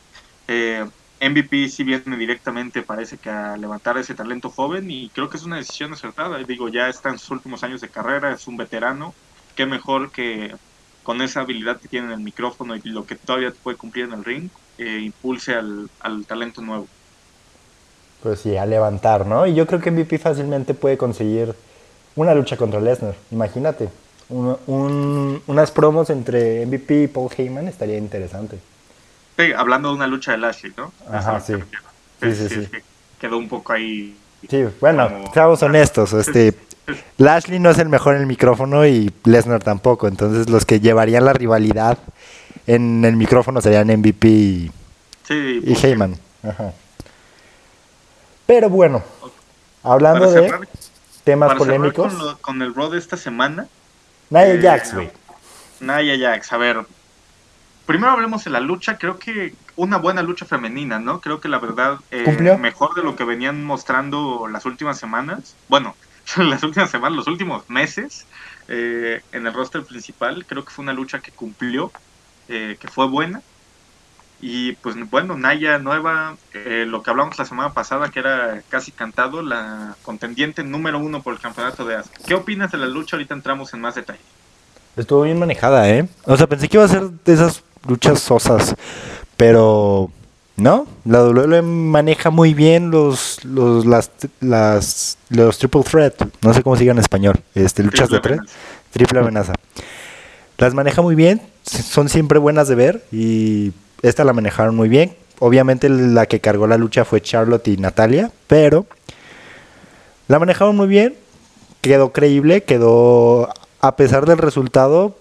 [0.47, 0.85] Eh,
[1.19, 5.43] MVP sí viene directamente, parece que a levantar ese talento joven y creo que es
[5.43, 6.43] una decisión acertada.
[6.45, 9.15] Digo, ya está en sus últimos años de carrera, es un veterano.
[9.55, 10.55] Qué mejor que
[11.01, 14.13] con esa habilidad que tiene en el micrófono y lo que todavía puede cumplir en
[14.13, 16.89] el ring, eh, impulse al, al talento nuevo.
[18.21, 19.45] Pues sí, a levantar, ¿no?
[19.45, 21.55] Y yo creo que MVP fácilmente puede conseguir
[22.15, 23.15] una lucha contra Lesnar.
[23.31, 23.89] Imagínate,
[24.29, 28.59] un- un- unas promos entre MVP y Paul Heyman estaría interesante.
[29.37, 30.91] Sí, hablando de una lucha de Lashley, ¿no?
[31.11, 31.53] Ajá, sí.
[32.21, 32.59] Sí, sí, sí.
[32.61, 32.83] es que
[33.19, 34.15] quedó un poco ahí.
[34.49, 36.53] Sí, bueno, Como- seamos honestos, este
[37.17, 41.25] Lashley no es el mejor en el micrófono y Lesnar tampoco, entonces los que llevarían
[41.25, 41.97] la rivalidad
[42.67, 44.71] en el micrófono serían MVP y,
[45.23, 46.17] Sí, y Heyman.
[46.47, 46.73] Ajá.
[48.45, 49.01] Pero bueno,
[49.83, 50.67] hablando para de cerrar-
[51.23, 53.67] temas polémicos, Con, lo- con el Raw de esta semana,
[54.29, 55.09] Nia eh, Jax, güey.
[55.79, 56.85] Nia Jax, a ver.
[57.85, 61.19] Primero hablemos de la lucha, creo que una buena lucha femenina, ¿no?
[61.19, 62.57] Creo que la verdad, eh, ¿Cumplió?
[62.57, 65.55] mejor de lo que venían mostrando las últimas semanas.
[65.67, 65.95] Bueno,
[66.37, 68.25] las últimas semanas, los últimos meses
[68.67, 70.45] eh, en el roster principal.
[70.45, 71.91] Creo que fue una lucha que cumplió,
[72.47, 73.41] eh, que fue buena.
[74.41, 78.91] Y pues bueno, Naya nueva, eh, lo que hablamos la semana pasada, que era casi
[78.91, 82.19] cantado, la contendiente número uno por el campeonato de Asuka.
[82.25, 83.15] ¿Qué opinas de la lucha?
[83.15, 84.19] Ahorita entramos en más detalle.
[84.97, 86.07] Estuvo bien manejada, ¿eh?
[86.25, 88.75] O sea, pensé que iba a ser de esas luchas sosas,
[89.37, 90.11] pero
[90.55, 96.61] no, la WWE maneja muy bien los los las, las los triple threat, no sé
[96.63, 98.53] cómo se diga en español, este luchas de Triple tres,
[98.91, 99.53] triple amenaza.
[100.57, 105.15] Las maneja muy bien, son siempre buenas de ver y esta la manejaron muy bien.
[105.39, 108.85] Obviamente la que cargó la lucha fue Charlotte y Natalia, pero
[110.27, 111.15] la manejaron muy bien,
[111.81, 113.49] quedó creíble, quedó
[113.81, 115.17] a pesar del resultado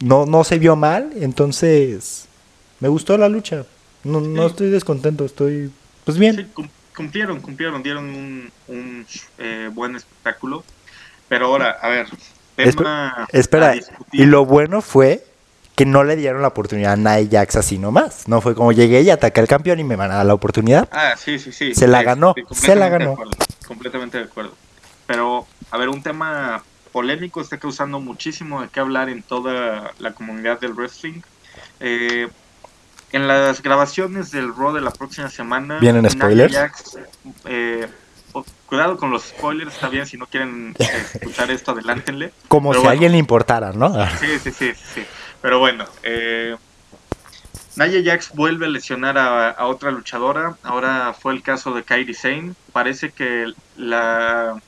[0.00, 2.26] no no se vio mal, entonces
[2.80, 3.64] me gustó la lucha.
[4.02, 5.70] No, no estoy descontento, estoy
[6.04, 6.36] pues bien.
[6.36, 9.06] Sí, cumplieron, cumplieron, dieron un, un,
[9.38, 10.64] eh, buen espectáculo.
[11.28, 12.08] Pero ahora, a ver,
[12.56, 13.76] tema Espera, a
[14.12, 15.24] y lo bueno fue
[15.76, 18.26] que no le dieron la oportunidad a Nia Jax así nomás.
[18.26, 20.88] No fue como llegué y ataqué al campeón y me van a dar la oportunidad.
[20.92, 21.74] Ah, sí, sí, sí.
[21.74, 23.12] Se la ganó, se la de ganó.
[23.12, 23.32] acuerdo,
[23.66, 24.54] completamente de acuerdo.
[25.06, 30.12] Pero, a ver, un tema polémico está causando muchísimo de qué hablar en toda la
[30.12, 31.20] comunidad del wrestling.
[31.80, 32.28] Eh,
[33.12, 35.78] en las grabaciones del Raw de la próxima semana...
[35.78, 36.54] ¿Vienen spoilers?
[36.54, 36.98] Jax,
[37.46, 37.88] eh,
[38.32, 40.76] oh, cuidado con los spoilers, está bien, si no quieren
[41.14, 42.32] escuchar esto, adelántenle.
[42.48, 43.92] Como Pero si a alguien le importara, ¿no?
[44.18, 45.04] Sí, sí, sí, sí.
[45.42, 46.56] Pero bueno, eh,
[47.76, 50.56] Nia Jax vuelve a lesionar a, a otra luchadora.
[50.62, 52.52] Ahora fue el caso de Kairi Sane.
[52.72, 54.60] Parece que la,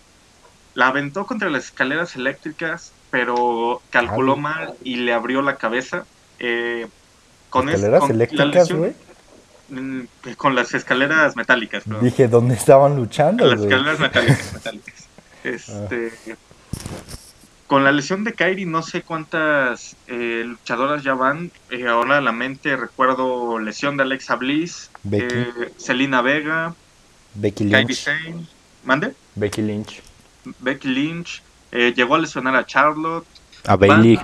[0.74, 4.40] la aventó contra las escaleras eléctricas, pero calculó Ay.
[4.40, 6.04] mal y le abrió la cabeza.
[6.38, 6.86] Eh,
[7.50, 8.92] con es- Escaleras con eléctricas, güey.
[9.68, 10.02] Mm,
[10.36, 12.04] Con las escaleras metálicas, perdón.
[12.04, 13.46] Dije, ¿dónde estaban luchando?
[13.46, 13.70] Las güey?
[13.72, 15.08] escaleras metálicas, metálicas.
[15.44, 16.12] Este,
[17.66, 21.50] Con la lesión de Kairi, no sé cuántas eh, luchadoras ya van.
[21.70, 25.24] Eh, ahora a la mente recuerdo lesión de Alexa Bliss, Becky.
[25.34, 26.74] eh, Selena Vega,
[27.34, 27.98] Becky Kairi Lynch.
[28.04, 28.46] Sane,
[28.84, 29.14] ¿mande?
[29.36, 30.02] Becky Lynch.
[30.60, 31.42] Becky Lynch.
[31.70, 33.26] eh, llegó a lesionar a Charlotte,
[33.64, 34.18] A Bailey.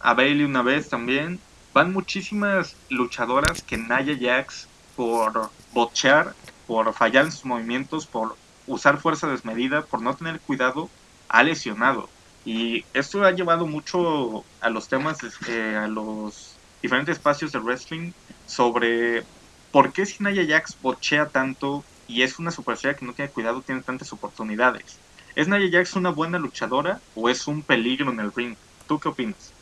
[0.00, 1.40] A Bailey una vez también.
[1.72, 6.34] Van muchísimas luchadoras que Nia Jax, por bochear,
[6.66, 10.88] por fallar en sus movimientos, por usar fuerza desmedida, por no tener cuidado,
[11.28, 12.08] ha lesionado.
[12.44, 18.12] Y esto ha llevado mucho a los temas, eh, a los diferentes espacios de wrestling
[18.46, 19.24] sobre
[19.72, 23.62] por qué si Nia Jax bochea tanto y es una superestrella que no tiene cuidado,
[23.62, 24.98] tiene tantas oportunidades.
[25.34, 28.54] ¿Es Nia Jax una buena luchadora o es un peligro en el ring?
[28.86, 29.52] ¿Tú qué opinas?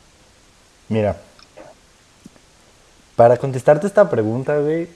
[0.89, 1.17] Mira,
[3.15, 4.89] para contestarte esta pregunta, güey,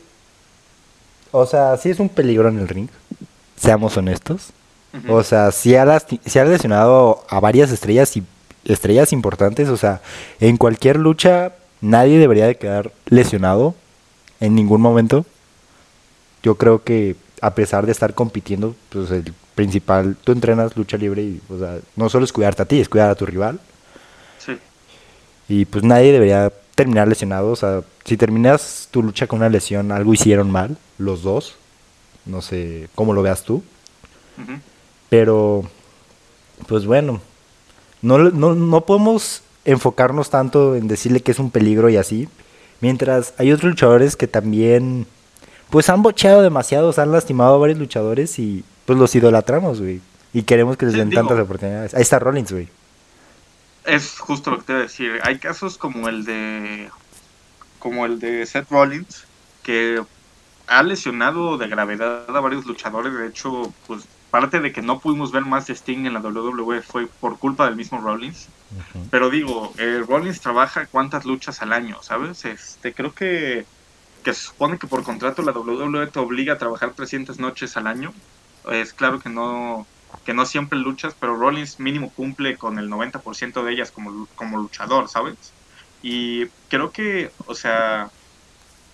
[1.31, 2.89] o sea, sí es un peligro en el ring,
[3.55, 4.49] seamos honestos.
[5.07, 8.23] O sea, sí ha, lasti- sí ha lesionado a varias estrellas y
[8.65, 9.69] estrellas importantes.
[9.69, 10.01] O sea,
[10.39, 13.75] en cualquier lucha nadie debería de quedar lesionado
[14.39, 15.23] en ningún momento.
[16.41, 21.23] Yo creo que a pesar de estar compitiendo, pues el principal, tú entrenas lucha libre
[21.23, 23.59] y, o sea, no solo es cuidarte a ti, es cuidar a tu rival.
[24.37, 24.53] Sí.
[25.49, 27.49] Y pues nadie debería terminar lesionado.
[27.49, 31.55] O sea, si terminas tu lucha con una lesión, algo hicieron mal, los dos.
[32.25, 33.63] No sé cómo lo veas tú.
[35.09, 35.63] Pero,
[36.67, 37.19] pues bueno,
[38.03, 42.29] no, no, no podemos enfocarnos tanto en decirle que es un peligro y así.
[42.79, 45.07] Mientras hay otros luchadores que también
[45.71, 50.01] pues han bocheado demasiado, han lastimado a varios luchadores y pues los idolatramos, güey.
[50.33, 51.93] Y queremos que les den digo- tantas oportunidades.
[51.93, 52.69] Ahí está Rollins, güey.
[53.85, 55.19] Es justo lo que te iba a decir.
[55.23, 56.89] Hay casos como el de
[57.79, 59.25] como el de Seth Rollins
[59.63, 60.01] que
[60.67, 63.13] ha lesionado de gravedad a varios luchadores.
[63.13, 66.81] De hecho, pues parte de que no pudimos ver más de Sting en la WWE
[66.81, 68.47] fue por culpa del mismo Rollins.
[69.11, 72.43] Pero digo, eh, Rollins trabaja cuántas luchas al año, ¿sabes?
[72.43, 73.65] Este, creo que,
[74.23, 77.87] que se supone que por contrato la WWE te obliga a trabajar 300 noches al
[77.87, 78.13] año.
[78.71, 79.87] Es claro que no,
[80.23, 84.57] que no siempre luchas, pero Rollins mínimo cumple con el 90% de ellas como, como
[84.57, 85.53] luchador, ¿sabes?
[86.01, 88.09] Y creo que, o sea,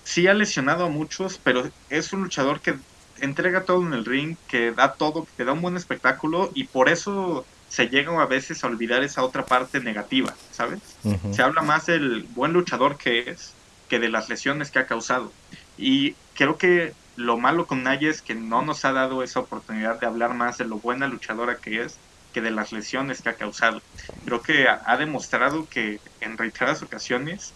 [0.03, 2.79] sí ha lesionado a muchos, pero es un luchador que
[3.17, 6.89] entrega todo en el ring, que da todo, que da un buen espectáculo y por
[6.89, 10.79] eso se llega a veces a olvidar esa otra parte negativa, ¿sabes?
[11.03, 11.33] Ujú.
[11.33, 13.55] Se habla más del buen luchador que es
[13.87, 15.33] que de las lesiones que ha causado.
[15.77, 19.99] Y creo que lo malo con Naya es que no nos ha dado esa oportunidad
[19.99, 21.99] de hablar más de lo buena luchadora que es
[22.31, 23.81] que de las lesiones que ha causado.
[24.25, 27.55] Creo que ha, demostrado que en reiteradas ocasiones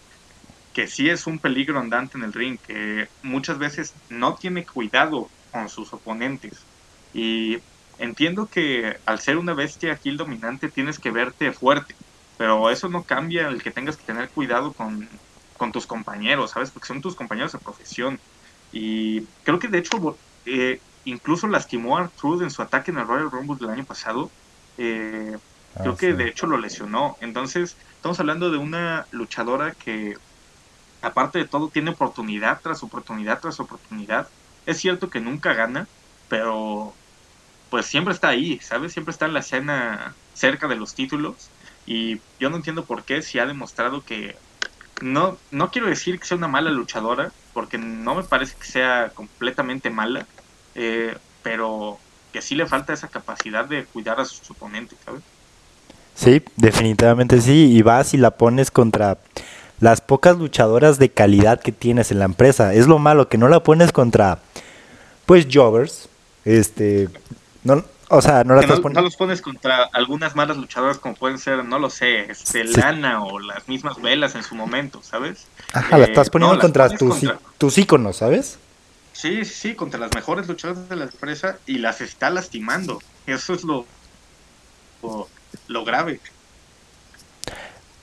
[0.72, 5.32] que sí es un peligro andante en el ring, que muchas veces no tiene cuidado
[5.50, 6.68] con sus oponentes.
[7.12, 7.58] Y
[7.98, 11.96] entiendo que al ser una bestia kill dominante tienes que verte fuerte,
[12.36, 15.08] pero eso no cambia el que tengas que tener cuidado con,
[15.56, 16.70] con tus compañeros, ¿sabes?
[16.72, 18.20] Porque son tus compañeros de profesión.
[18.72, 23.06] Y creo que de hecho eh, incluso lastimó a Artrude en su ataque en el
[23.06, 24.30] Royal Rumble del año pasado.
[24.76, 25.38] Eh,
[25.74, 27.16] Ah, creo que de hecho lo lesionó.
[27.20, 30.16] Entonces, estamos hablando de una luchadora que,
[31.02, 34.32] aparte de todo, tiene oportunidad tras oportunidad tras oportunidad.
[34.66, 35.90] Es cierto que nunca gana,
[36.28, 36.98] pero
[37.70, 38.92] pues siempre está ahí, ¿sabes?
[38.92, 41.52] Siempre está en la escena cerca de los títulos.
[41.86, 44.42] Y yo no entiendo por qué, si ha demostrado que.
[45.00, 49.10] No, no quiero decir que sea una mala luchadora, porque no me parece que sea
[49.12, 50.24] completamente mala,
[50.76, 51.98] eh, pero
[52.32, 55.22] que sí le falta esa capacidad de cuidar a sus oponentes, ¿sabes?
[56.14, 57.72] Sí, definitivamente sí.
[57.76, 59.18] Y vas y la pones contra
[59.80, 62.74] las pocas luchadoras de calidad que tienes en la empresa.
[62.74, 64.38] Es lo malo, que no la pones contra,
[65.26, 66.08] pues, jobbers.
[66.44, 67.08] Este,
[67.64, 70.98] no, o sea, no la Que no, estás no los pones contra algunas malas luchadoras
[70.98, 72.80] como pueden ser, no lo sé, este, Sí.
[72.80, 75.46] Lana o las mismas velas en su momento, ¿sabes?
[75.72, 78.58] Ajá, eh, estás poniendo no, las contra, tus, contra- tus íconos, ¿sabes?
[79.12, 83.00] Sí, sí, sí, contra las mejores luchadoras de la empresa y las está lastimando.
[83.26, 83.84] Eso es lo,
[85.02, 85.28] lo,
[85.66, 86.20] lo grave.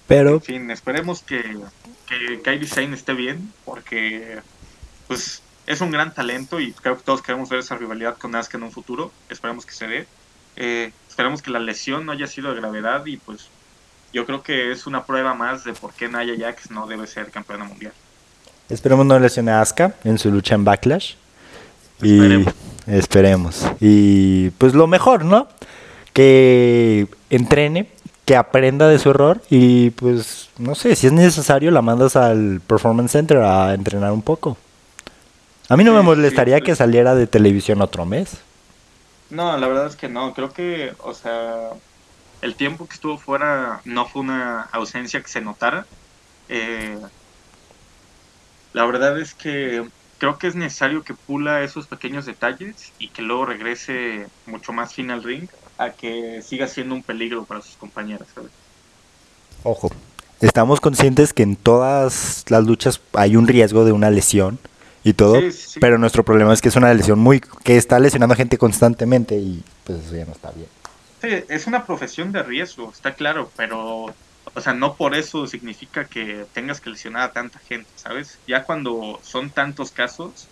[0.08, 1.42] Pero, En fin, esperemos que,
[2.08, 4.40] que Kairi Sane esté bien, porque
[5.08, 8.58] pues es un gran talento y creo que todos queremos ver esa rivalidad con Asuka
[8.58, 9.12] en un futuro.
[9.30, 10.08] Esperemos que se dé.
[10.56, 13.50] Eh, esperemos que la lesión no haya sido de gravedad y pues
[14.14, 17.32] yo creo que es una prueba más de por qué Nia Jax no debe ser
[17.32, 17.92] campeona mundial.
[18.70, 21.16] esperemos no lesione a Asuka en su lucha en Backlash.
[22.02, 22.54] Y Esperemos.
[22.88, 23.66] esperemos.
[23.80, 25.48] Y pues lo mejor, ¿no?
[26.14, 27.90] Que entrene,
[28.26, 32.62] que aprenda de su error y pues no sé, si es necesario la mandas al
[32.66, 34.58] Performance Center a entrenar un poco.
[35.70, 36.64] A mí no Sí, me molestaría sí.
[36.64, 38.46] que saliera de televisión otro mes.
[39.30, 40.34] No, la verdad es que no.
[40.34, 41.72] Creo que, o sea,
[42.42, 45.88] el tiempo que estuvo fuera no fue una ausencia que se notara.
[46.50, 47.00] Eh,
[48.74, 53.22] la verdad es que creo que es necesario que pula esos pequeños detalles y que
[53.22, 57.78] luego regrese mucho más fin al ring a que siga siendo un peligro para sus
[57.78, 58.30] compañeras.
[58.34, 58.52] ¿sabes?
[59.64, 59.90] Ojo,
[60.42, 64.60] estamos conscientes que en todas las luchas hay un riesgo de una lesión
[65.06, 65.80] y todo, Sí, sí, sí.
[65.80, 69.36] pero nuestro problema es que es una lesión muy que está lesionando a gente constantemente
[69.38, 70.68] y pues eso ya no está bien.
[71.22, 74.06] Sí, es una profesión de riesgo, está claro, pero,
[74.54, 78.38] o sea, no por eso significa que tengas que lesionar a tanta gente, ¿sabes?
[78.48, 80.48] Ya cuando son tantos casos,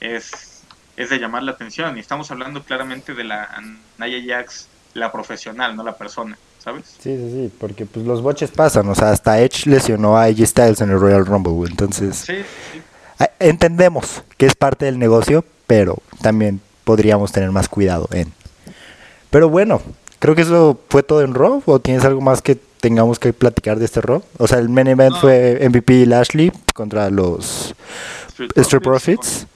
[0.00, 0.62] es,
[0.96, 1.96] es de llamar la atención.
[1.96, 3.48] Y estamos hablando claramente de la
[3.98, 6.84] Naya Jax, la profesional, no la persona, ¿sabes?
[7.00, 10.46] Sí, sí, sí, porque pues los boches pasan, o sea, hasta Edge lesionó a AJ
[10.46, 12.36] Styles en el Royal Rumble, entonces Sí,
[12.72, 12.82] sí.
[13.40, 18.32] Entendemos que es parte del negocio, pero también podríamos tener más cuidado en.
[19.30, 19.80] Pero bueno,
[20.18, 23.78] creo que eso fue todo en Raw, o tienes algo más que tengamos que platicar
[23.78, 24.22] de este Raw.
[24.38, 25.20] O sea, el main event No.
[25.20, 27.74] fue MVP Lashley contra los
[28.28, 29.46] Street Profits, Profits.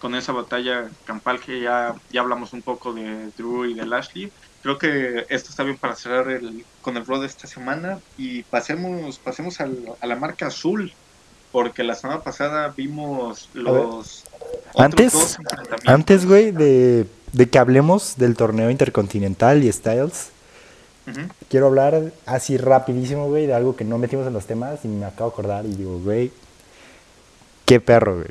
[0.00, 3.84] Con, con esa batalla campal que ya, ya hablamos un poco de Drew y de
[3.84, 4.30] Lashley.
[4.62, 8.42] Creo que esto está bien para cerrar el, con el Raw de esta semana y
[8.44, 10.92] pasemos, pasemos al- a la marca azul,
[11.52, 14.24] porque la semana pasada vimos los...
[14.74, 15.38] Antes-.
[15.86, 20.30] Antes, güey, de, de que hablemos del torneo intercontinental y Styles,
[21.48, 25.06] quiero hablar así rapidísimo, güey, de algo que no metimos en los temas y me
[25.06, 26.30] acabo de acordar y digo, güey,
[27.64, 28.28] qué perro, güey.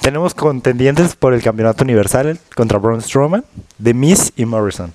[0.00, 3.44] tenemos contendientes por el campeonato universal contra Braun Strowman,
[3.82, 4.92] The Miz y Morrison.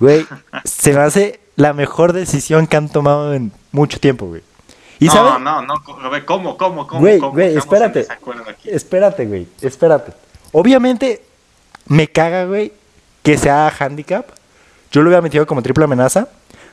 [0.00, 0.26] Güey,
[0.64, 4.42] se me hace la mejor decisión que han tomado en mucho tiempo, güey.
[5.00, 5.74] ¿Y no, no, no,
[6.26, 7.00] ¿cómo, cómo, cómo?
[7.00, 8.06] Güey, güey, espérate.
[8.64, 10.12] Espérate, güey, espérate.
[10.52, 11.22] Obviamente,
[11.86, 12.72] me caga, güey,
[13.22, 14.26] que sea handicap.
[14.90, 16.28] Yo lo había metido como triple amenaza.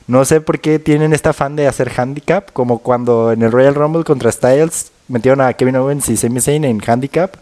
[0.08, 3.76] No sé por qué tienen esta fan de hacer handicap, como cuando en el Royal
[3.76, 7.36] Rumble contra Styles metieron a Kevin Owens y Sami Zayn en handicap.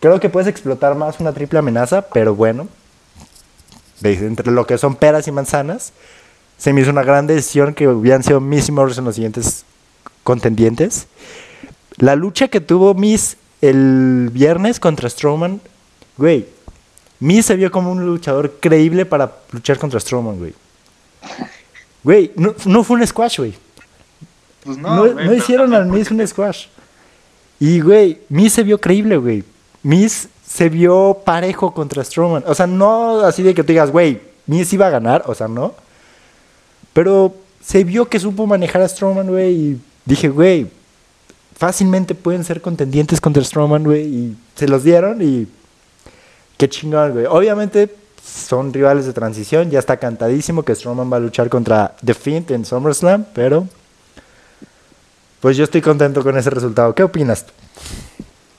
[0.00, 2.68] Creo que puedes explotar más una triple amenaza, pero bueno.
[4.02, 5.92] Entre lo que son peras y manzanas,
[6.56, 9.64] se me hizo una gran decisión que hubieran sido Miss Morrison los siguientes
[10.28, 11.06] contendientes.
[11.96, 15.58] La lucha que tuvo Miss el viernes contra Strowman,
[16.18, 16.44] güey.
[17.18, 20.54] Miss se vio como un luchador creíble para luchar contra Strowman, güey.
[22.04, 23.54] Güey, no, fue un squash, güey.
[24.64, 26.66] Pues no, no, hicieron al Miss un squash.
[27.58, 29.44] Y, güey, Miss se vio creíble, güey.
[29.82, 32.44] Miss se vio parejo contra Strowman.
[32.46, 35.48] O sea, no así de que te digas, güey, Miss iba a ganar, o sea,
[35.48, 35.72] no.
[36.92, 40.66] Pero se vio que supo manejar a Strowman, güey, y dije, güey,
[41.54, 45.46] fácilmente pueden ser contendientes contra Strowman, güey, y se los dieron y
[46.56, 47.26] qué chingón, güey.
[47.26, 47.94] Obviamente
[48.24, 52.50] son rivales de transición, ya está cantadísimo que Strowman va a luchar contra The Fiend
[52.52, 53.66] en SummerSlam, pero
[55.40, 56.94] pues yo estoy contento con ese resultado.
[56.94, 57.52] ¿Qué opinas tú?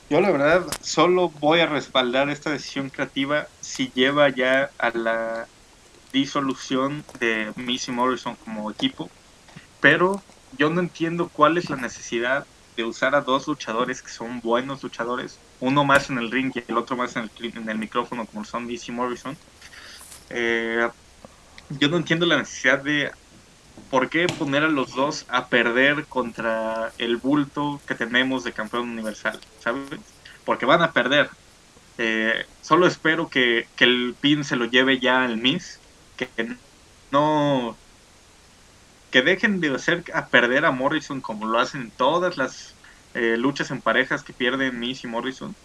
[0.10, 5.48] Yo la verdad solo voy a respaldar esta decisión creativa si lleva ya a la
[6.14, 9.10] disolución de Missy Morrison como equipo,
[9.82, 10.22] pero
[10.60, 12.46] yo no entiendo cuál es la necesidad
[12.76, 16.64] de usar a dos luchadores que son buenos luchadores, uno más en el ring y
[16.68, 19.38] el otro más en el, en el micrófono como son Missy Morrison.
[20.30, 20.88] Eh,
[21.70, 23.12] yo no entiendo la necesidad de
[23.90, 28.90] ¿por qué poner a los dos a perder contra el bulto que tenemos de campeón
[28.90, 29.40] universal?
[29.62, 29.84] ¿Sabes?
[30.44, 31.30] Porque van a perder.
[31.98, 35.80] Eh, solo espero que, el pin se lo lleve ya al Miss,
[36.18, 36.30] que
[37.12, 37.76] no
[39.12, 42.76] que dejen de hacer a perder a Morrison como lo hacen todas las
[43.14, 45.56] eh, luchas en parejas que pierden Miss y Morrison.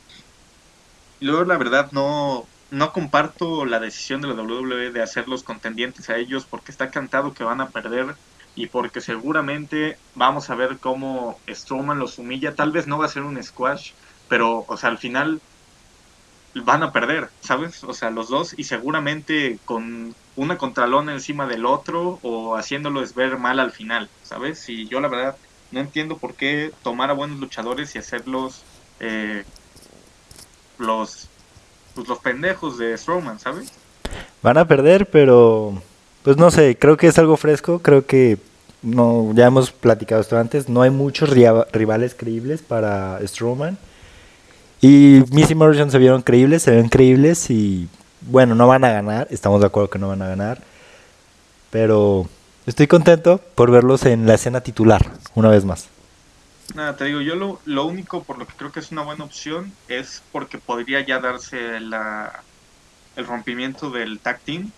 [1.21, 5.43] Y luego la verdad no, no comparto la decisión de la WWE de hacer los
[5.43, 8.17] contendientes a ellos porque está cantado que van a perder
[8.55, 12.55] y porque seguramente vamos a ver cómo Strowman los humilla.
[12.55, 13.93] Tal vez no va a ser un squash,
[14.29, 15.41] pero, o sea, al final
[16.63, 17.83] van a perder, ¿sabes?
[17.85, 23.39] O sea, los dos y seguramente con una contralona encima del otro o haciéndolos ver
[23.39, 24.69] mal al final, ¿sabes?
[24.69, 25.37] Y yo la verdad
[25.73, 28.63] no entiendo por qué tomar a buenos luchadores y hacerlos
[29.01, 29.45] eh,
[30.79, 31.29] los
[31.95, 33.73] pues los pendejos de Strowman, ¿sabes?
[34.43, 35.81] Van a perder, pero
[36.23, 38.39] pues no sé, creo que es algo fresco, creo que
[38.83, 43.79] no ya hemos platicado esto antes, no hay muchos rivales creíbles para Strowman.
[44.87, 47.89] Y Missy Morrison se vieron creíbles, se ven creíbles y
[48.21, 50.61] bueno, no van a ganar, estamos de acuerdo que no van a ganar,
[51.71, 52.29] pero
[52.67, 55.01] estoy contento por verlos en la escena titular,
[55.35, 55.89] una vez más.
[56.75, 59.25] Nada, te digo, yo lo, lo único por lo que creo que es una buena
[59.25, 62.43] opción es porque podría ya darse la,
[63.17, 64.71] el rompimiento del tag team,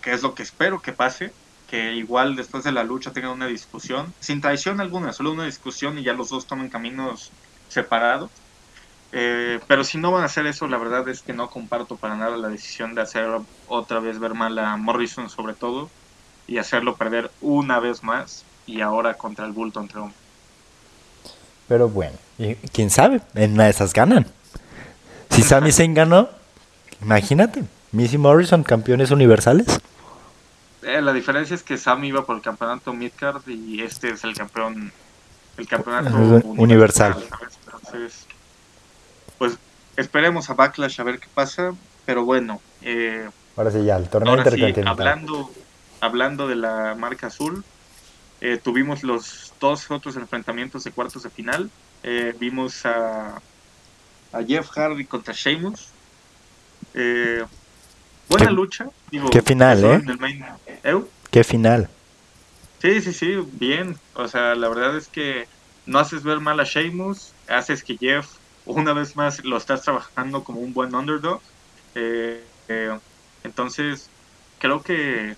[0.00, 1.32] que es lo que espero que pase,
[1.68, 5.98] que igual después de la lucha tengan una discusión, sin traición alguna, solo una discusión
[5.98, 7.32] y ya los dos tomen caminos
[7.68, 8.30] separados.
[9.12, 12.16] Eh, pero si no van a hacer eso, la verdad es que no comparto para
[12.16, 13.26] nada la decisión de hacer
[13.66, 15.90] otra vez ver mal a Morrison sobre todo
[16.46, 20.14] y hacerlo perder una vez más y ahora contra el Bulton Triumph.
[21.66, 22.16] Pero bueno,
[22.72, 24.26] quién sabe, en una de esas ganan.
[25.30, 26.28] Si Sami Zayn ganó,
[27.00, 29.80] imagínate, Missy Morrison, campeones universales.
[30.82, 34.34] Eh, la diferencia es que Sami iba por el campeonato Midcard y este es el
[34.34, 34.92] campeón,
[35.56, 37.16] el campeonato universal.
[37.66, 38.26] Entonces,
[39.40, 39.56] pues
[39.96, 41.72] esperemos a Backlash a ver qué pasa,
[42.04, 42.60] pero bueno.
[42.82, 43.26] Eh,
[43.56, 44.86] ahora sí, ya, el torneo intercontinental.
[44.86, 45.50] hablando,
[46.02, 47.64] hablando de la marca azul,
[48.42, 51.70] eh, tuvimos los dos otros enfrentamientos de cuartos de final.
[52.02, 53.40] Eh, vimos a,
[54.32, 55.88] a, Jeff Hardy contra Sheamus.
[56.92, 57.42] Eh,
[58.28, 58.90] buena lucha.
[59.32, 60.02] qué final, ¿eh?
[61.30, 61.88] Qué final.
[62.82, 63.96] Sí, sí, sí, bien.
[64.12, 65.48] O sea, la verdad es que
[65.86, 68.39] no haces ver mal a Sheamus, haces que Jeff
[68.76, 71.40] una vez más lo estás trabajando como un buen underdog.
[73.44, 74.08] entonces,
[74.58, 75.36] creo que,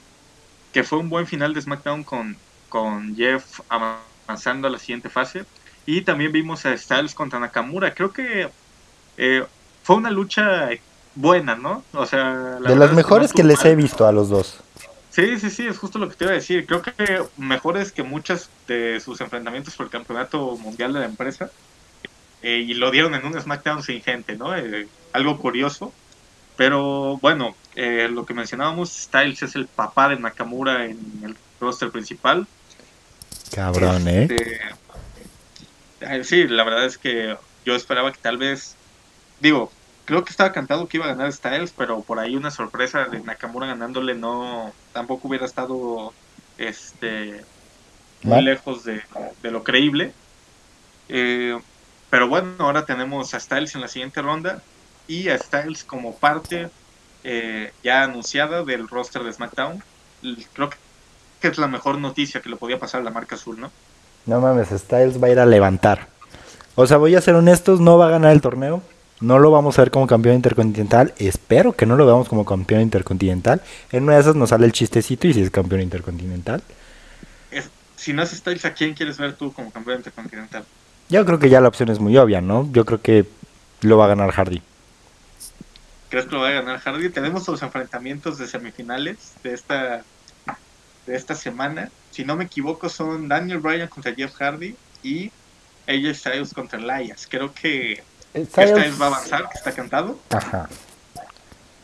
[0.72, 2.37] que fue un buen final de SmackDown con,
[2.68, 5.45] con Jeff avanzando a la siguiente fase.
[5.85, 7.95] Y también vimos a Styles contra Nakamura.
[7.95, 8.49] Creo que
[9.16, 9.45] eh,
[9.83, 10.70] fue una lucha
[11.14, 11.83] buena, ¿no?
[11.93, 14.61] O sea, de las mejores que, les he visto a los dos.
[15.11, 16.66] Sí, sí, sí, es justo lo que te iba a decir.
[16.66, 21.51] Creo que mejores que muchas de sus enfrentamientos por el campeonato mundial de la empresa.
[22.43, 24.57] Eh, y lo dieron en un SmackDown sin gente, ¿no?
[24.57, 25.93] Eh, algo curioso.
[26.57, 31.90] Pero bueno, eh, lo que mencionábamos, Styles es el papá de Nakamura en el roster
[31.90, 32.47] principal.
[33.55, 34.28] Cabrón, ¿eh?
[36.01, 38.76] Este, sí, la verdad es que yo esperaba que tal vez,
[39.40, 39.72] digo,
[40.05, 43.20] creo que estaba cantado que iba a ganar Styles, pero por ahí una sorpresa de
[43.20, 46.12] Nakamura ganándole no, tampoco hubiera estado,
[46.59, 47.45] este,
[48.22, 49.03] muy lejos de,
[49.43, 50.12] lo creíble.
[51.09, 51.59] Eh,
[52.13, 54.61] pero bueno, ahora tenemos a Styles en la siguiente ronda
[55.09, 56.69] y a Styles como parte
[57.25, 59.83] eh, ya anunciada del roster de SmackDown.
[60.53, 60.69] Creo
[61.41, 63.71] que es la mejor noticia que le podía pasar a la marca azul, ¿no?
[64.27, 66.09] No mames, Styles va a ir a levantar.
[66.75, 68.83] O sea, voy a ser honestos, no va a ganar el torneo.
[69.23, 71.15] No lo vamos a ver como campeón intercontinental.
[71.17, 73.63] Espero que no lo veamos como campeón intercontinental.
[73.91, 76.63] En una de esas nos sale el chistecito y si es campeón intercontinental.
[77.97, 80.67] si no es Styles, ¿a quién quieres ver tú como campeón intercontinental?
[81.13, 82.67] Yo creo que ya la opción es muy obvia, ¿no?
[82.73, 83.27] Yo creo que
[83.83, 84.63] lo va a ganar Hardy.
[86.09, 87.11] ¿Crees que lo va a ganar Hardy?
[87.11, 90.05] Tenemos los enfrentamientos de semifinales de esta,
[91.05, 91.91] de esta semana.
[92.13, 95.31] Si no me equivoco, son Daniel Bryan contra Jeff Hardy y
[95.87, 97.29] AJ Styles contra Elias.
[97.29, 98.03] Creo que
[98.35, 100.19] Styles va a avanzar, que está cantado.
[100.31, 100.71] Ajá.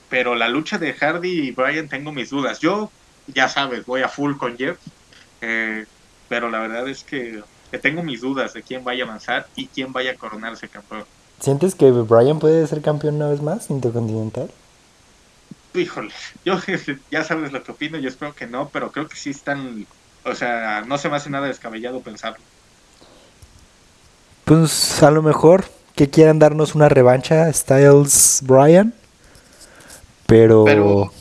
[0.09, 2.61] Pero la lucha de Hardy y Bryan tengo mis dudas.
[2.61, 2.91] Yo,
[3.26, 4.79] ya sabes, voy a full con Jeff.
[5.43, 5.85] Eh,
[6.31, 9.66] pero la verdad es que, que tengo mis dudas de quién vaya a avanzar y
[9.66, 11.04] quién vaya a coronarse campeón.
[11.40, 14.50] ¿Sientes que Brian puede ser campeón una vez más intercontinental?
[15.74, 16.12] Híjole,
[16.44, 16.58] yo
[17.10, 19.86] ya sabes lo que opino, yo espero que no, pero creo que sí están,
[20.24, 22.42] o sea, no se me hace nada descabellado pensarlo.
[24.44, 28.94] Pues a lo mejor que quieran darnos una revancha Styles Brian,
[30.26, 30.64] pero...
[30.64, 31.12] pero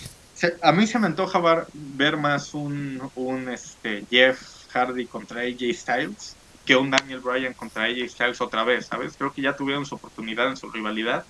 [0.61, 4.39] a mí se me antoja ver, más un, un este, Jeff
[4.71, 6.36] Hardy contra AJ Styles
[6.67, 9.15] que un Daniel Bryan contra AJ Styles otra vez, ¿sabes?
[9.17, 11.23] Creo que ya tuvieron su oportunidad en su rivalidad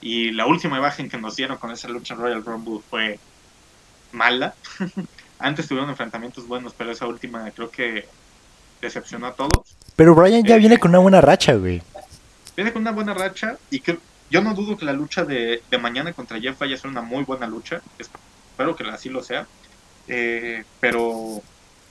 [0.00, 3.20] y la última imagen que nos dieron con esa lucha en Royal Rumble fue
[4.12, 4.54] mala.
[5.38, 8.08] Antes tuvieron enfrentamientos buenos, pero esa última creo que
[8.80, 9.76] decepcionó a todos.
[9.94, 11.82] Pero Bryan ya viene eh, con una buena racha, güey.
[12.56, 13.98] Viene con una buena racha y que
[14.30, 17.24] yo no dudo que la lucha de, mañana contra Jeff vaya a ser una muy
[17.24, 17.82] buena lucha.
[17.98, 19.46] Espero que así lo sea.
[20.06, 21.42] Eh, pero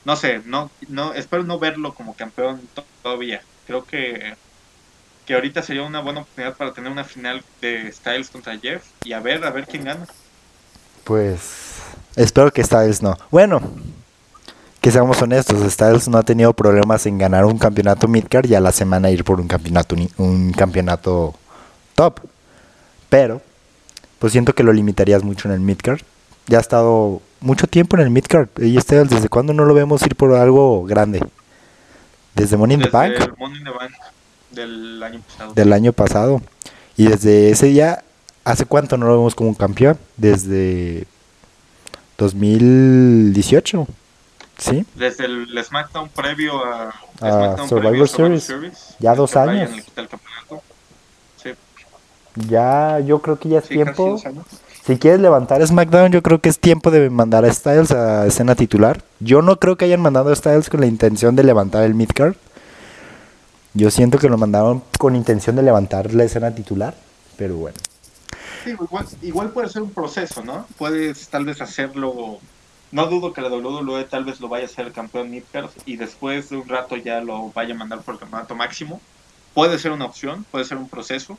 [0.08, 2.62] no sé, no, no, espero no verlo como campeón
[3.03, 3.41] todavía.
[3.66, 4.36] Creo que,
[5.26, 9.12] que ahorita sería una buena oportunidad para tener una final de Styles contra Jeff y
[9.12, 10.08] a ver, a ver quién gana.
[11.03, 11.41] Pues
[12.16, 13.18] espero que Styles no.
[13.32, 13.62] Bueno,
[14.80, 18.62] que seamos honestos, Styles no ha tenido problemas en ganar un campeonato midcard y a
[18.62, 21.36] la semana ir por un campeonato un campeonato
[21.95, 22.22] top.
[23.10, 23.41] Pero
[24.20, 25.99] pues siento que lo limitarías mucho en el midcard.
[26.45, 28.50] Ya ha estado mucho tiempo en el midcard.
[28.58, 31.24] Y este, ¿desde cuándo no lo vemos ir por algo grande?
[32.36, 33.14] ¿Desde Money in the Bank?
[34.52, 35.54] del año pasado.
[35.54, 36.42] Del año pasado.
[36.96, 38.04] Y desde ese día,
[38.44, 39.98] ¿hace cuánto no lo vemos como un campeón?
[40.16, 41.06] Desde
[42.18, 43.88] 2018.
[44.58, 44.86] ¿Sí?
[44.96, 46.94] Desde el SmackDown previo a,
[47.68, 48.96] Survivor, Series.
[49.00, 49.70] Ya dos años.
[52.36, 54.22] Ya, yo creo que ya es tiempo
[54.88, 58.56] si quieres levantar SmackDown, yo creo que es tiempo de mandar a Styles a escena
[58.56, 59.04] titular.
[59.20, 62.36] Yo no creo que hayan mandado a Styles con la intención de levantar el midcard.
[63.74, 66.96] Yo siento que lo mandaron con intención de levantar la escena titular,
[67.36, 67.78] pero bueno.
[68.64, 68.78] Sí,
[69.24, 70.66] igual, puede ser un proceso, ¿no?
[70.78, 72.40] Puedes tal vez hacerlo.
[72.94, 76.50] No dudo que la WWE tal vez lo vaya a hacer campeón midcard y después
[76.50, 79.02] de un rato ya lo vaya a mandar por el campeonato máximo.
[79.54, 81.38] Puede ser una opción, puede ser un proceso.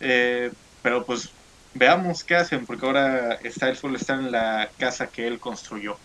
[0.00, 1.30] Eh, pero pues
[1.76, 5.96] veamos qué hacen, porque ahora Styles solo está en la casa que él construyó.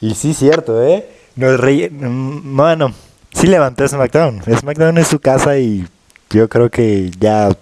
[0.00, 1.06] Y sí, cierto, ¿eh?
[1.36, 1.88] Nos rey...
[1.90, 2.92] Mm, bueno,
[3.32, 4.42] sí levantó SmackDown.
[4.42, 5.86] SmackDown es su casa y
[6.30, 7.56] yo creo que ya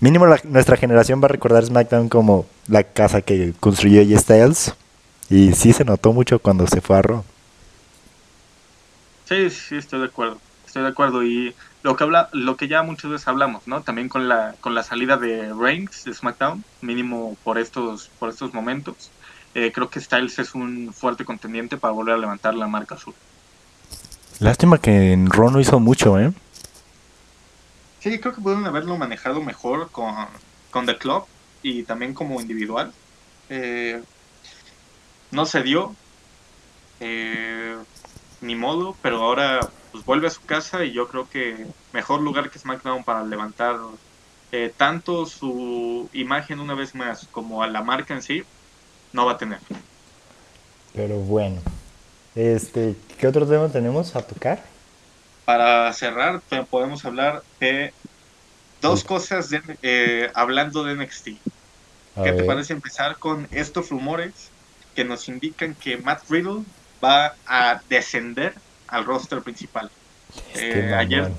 [0.00, 4.74] mínimo nuestra generación va a recordar SmackDown como la casa que construyó J Styles.
[5.28, 7.24] Y sí se notó mucho cuando se fue a Raw.
[9.28, 10.38] Sí, sí, estoy de acuerdo.
[10.76, 11.24] Estoy de acuerdo.
[11.24, 13.80] Y lo que habla, lo que ya muchas veces hablamos, ¿no?
[13.80, 18.52] También con la, con la salida de Reigns de SmackDown, mínimo por estos, por estos
[18.52, 19.10] momentos.
[19.54, 23.14] Eh, creo que Styles es un fuerte contendiente para volver a levantar la marca azul.
[24.38, 26.34] Lástima que en Raw no hizo mucho, ¿eh?
[28.00, 30.14] Sí, creo que pueden haberlo manejado mejor con,
[30.70, 31.24] con The Club
[31.62, 32.92] y también como individual.
[33.48, 34.02] Eh,
[35.30, 35.96] no se dio.
[37.00, 37.76] Eh,
[38.42, 39.60] ni modo, pero ahora
[39.96, 43.76] pues vuelve a su casa y yo creo que mejor lugar que SmackDown para levantar
[44.52, 48.44] eh, tanto su imagen una vez más como a la marca en sí,
[49.14, 49.58] no va a tener.
[50.94, 51.62] Pero bueno,
[52.34, 54.62] este, ¿qué otro tema tenemos a tocar?
[55.46, 57.94] Para cerrar, podemos hablar de
[58.82, 59.48] dos cosas
[59.82, 61.28] eh, hablando de NXT.
[62.22, 64.50] ¿Qué te parece empezar con estos rumores
[64.94, 66.64] que nos indican que Matt Riddle
[67.02, 68.54] va a descender
[68.88, 69.90] al roster principal?
[70.54, 71.32] Eh, ayer,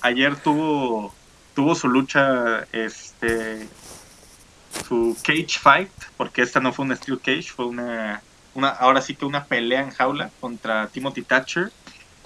[0.00, 1.14] ayer tuvo,
[1.54, 3.68] tuvo su lucha, este,
[4.88, 8.22] su cage fight, porque esta no fue una steel cage, fue una,
[8.54, 11.72] una ahora sí que una pelea en jaula contra Timothy Thatcher.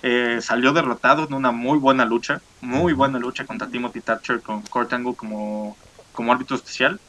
[0.03, 4.63] Eh, salió derrotado en una muy buena lucha, muy buena lucha contra Timothy Thatcher con
[4.63, 5.77] Kurt Angle como,
[6.13, 7.01] como árbitro especial.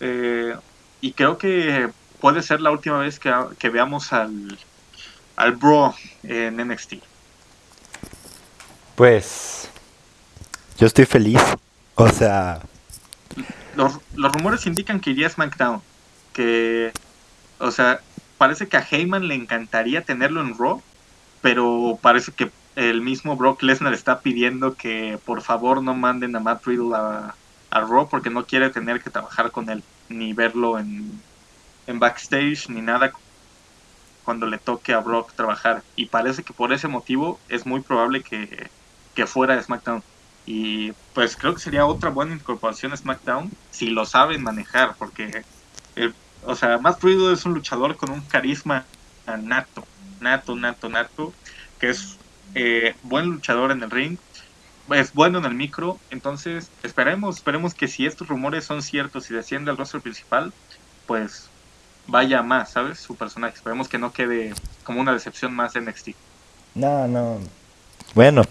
[0.00, 0.56] Eh,
[1.00, 4.58] y creo que puede ser la última vez que, que veamos al,
[5.36, 6.94] al Bro en NXT.
[8.94, 9.70] Pues
[10.78, 11.40] yo estoy feliz.
[11.94, 12.60] O sea...
[13.76, 15.82] Los, rumores indican que iría a SmackDown.
[16.32, 16.92] Que,
[17.58, 18.00] o sea,
[18.38, 20.82] parece que a Heyman le encantaría tenerlo en Raw,
[21.40, 26.40] pero parece que el mismo Brock Lesnar está pidiendo que por favor no manden a
[26.40, 27.34] Matt Riddle a,
[27.70, 31.20] a Raw porque no quiere tener que trabajar con él, ni verlo en,
[31.86, 33.12] en backstage, ni nada
[34.24, 35.82] cuando le toque a Brock trabajar.
[35.96, 38.70] Y parece que por ese motivo es muy probable que,
[39.14, 40.02] que fuera de SmackDown.
[40.46, 45.44] Y pues creo que sería otra buena incorporación a SmackDown si lo saben manejar, porque,
[46.44, 48.84] o sea, Matt Riddle es un luchador con un carisma
[49.40, 49.84] nato,
[50.20, 51.32] nato, nato, nato,
[51.78, 52.16] que es
[52.54, 54.18] eh, buen luchador en el ring,
[54.90, 59.34] es bueno en el micro, entonces esperemos, esperemos que si estos rumores son ciertos y
[59.34, 60.52] desciende al rostro principal,
[61.06, 61.51] pues
[62.06, 62.98] vaya más, ¿sabes?
[62.98, 66.08] Su personaje, esperemos que no quede como una decepción más de NXT.
[66.74, 67.38] No, no.
[68.14, 68.42] Bueno,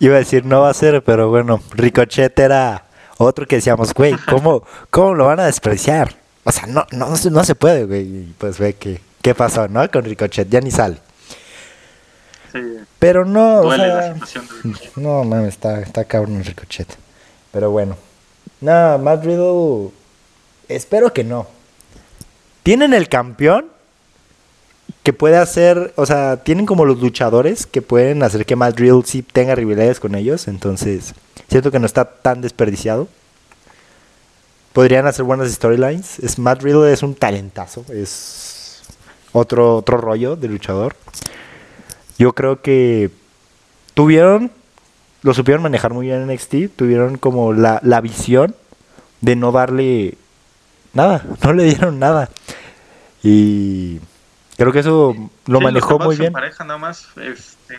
[0.00, 2.84] Iba a decir no va a ser, pero bueno, Ricochet era
[3.18, 6.16] otro que decíamos, güey, ¿cómo, ¿cómo lo van a despreciar?
[6.42, 8.32] O sea, no, no, no se puede, güey.
[8.38, 9.88] pues ve que, qué pasó, ¿no?
[9.90, 10.96] Con Ricochet, ya ni sale.
[12.98, 14.16] Pero no, o sea,
[14.96, 16.88] no, mames, está, está cabrón Ricochet.
[17.52, 17.96] Pero bueno.
[18.62, 19.90] Nada, Matt Riddle,
[20.68, 21.46] espero que no.
[22.62, 23.66] ¿Tienen el campeón?
[25.02, 29.02] que puede hacer, o sea, tienen como los luchadores que pueden hacer que Matt Riddle
[29.04, 31.14] sí tenga rivalidades con ellos, entonces
[31.48, 33.08] siento que no está tan desperdiciado.
[34.72, 36.20] Podrían hacer buenas storylines.
[36.20, 38.82] Es, Matt Riddle es un talentazo, es
[39.32, 40.94] otro, otro rollo de luchador.
[42.18, 43.10] Yo creo que
[43.94, 44.52] tuvieron,
[45.22, 48.54] lo supieron manejar muy bien en NXT, tuvieron como la, la visión
[49.22, 50.18] de no darle
[50.92, 52.28] nada, no le dieron nada.
[53.22, 54.00] Y
[54.60, 55.16] Creo que eso
[55.46, 56.34] lo manejó muy bien.
[56.34, 57.78] Pareja nada más, este...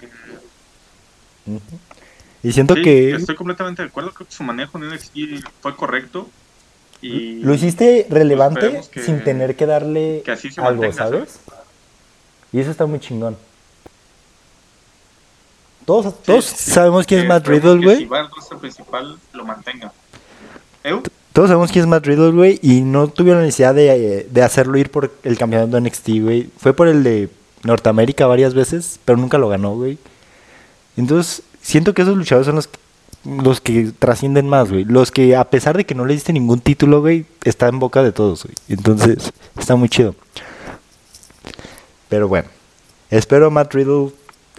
[2.41, 3.11] Y siento que...
[3.11, 6.27] Estoy completamente de acuerdo, creo que su manejo en NXT fue correcto.
[6.99, 10.23] Y lo hiciste relevante sin tener que darle
[10.57, 11.41] algo, ¿sabes?
[12.51, 13.37] Y eso está muy chingón.
[15.85, 17.97] Todos, todos sabemos quién es Matt Riddle, güey.
[17.97, 19.93] Si va al principal, lo mantenga.
[21.33, 24.77] Todos sabemos quién es Matt Riddle, güey, y no tuvieron la necesidad de, de, hacerlo
[24.77, 26.49] ir por el campeonato de NXT, güey.
[26.57, 27.29] Fue por el de
[27.63, 29.97] Norteamérica varias veces, pero nunca lo ganó, güey.
[30.97, 32.69] Entonces, siento que esos luchadores son los,
[33.23, 34.83] los que trascienden más, güey.
[34.83, 38.03] Los que, a pesar de que no le diste ningún título, güey, está en boca
[38.03, 38.55] de todos, güey.
[38.67, 40.15] Entonces, está muy chido.
[42.09, 42.49] Pero bueno,
[43.09, 44.11] espero Matt Riddle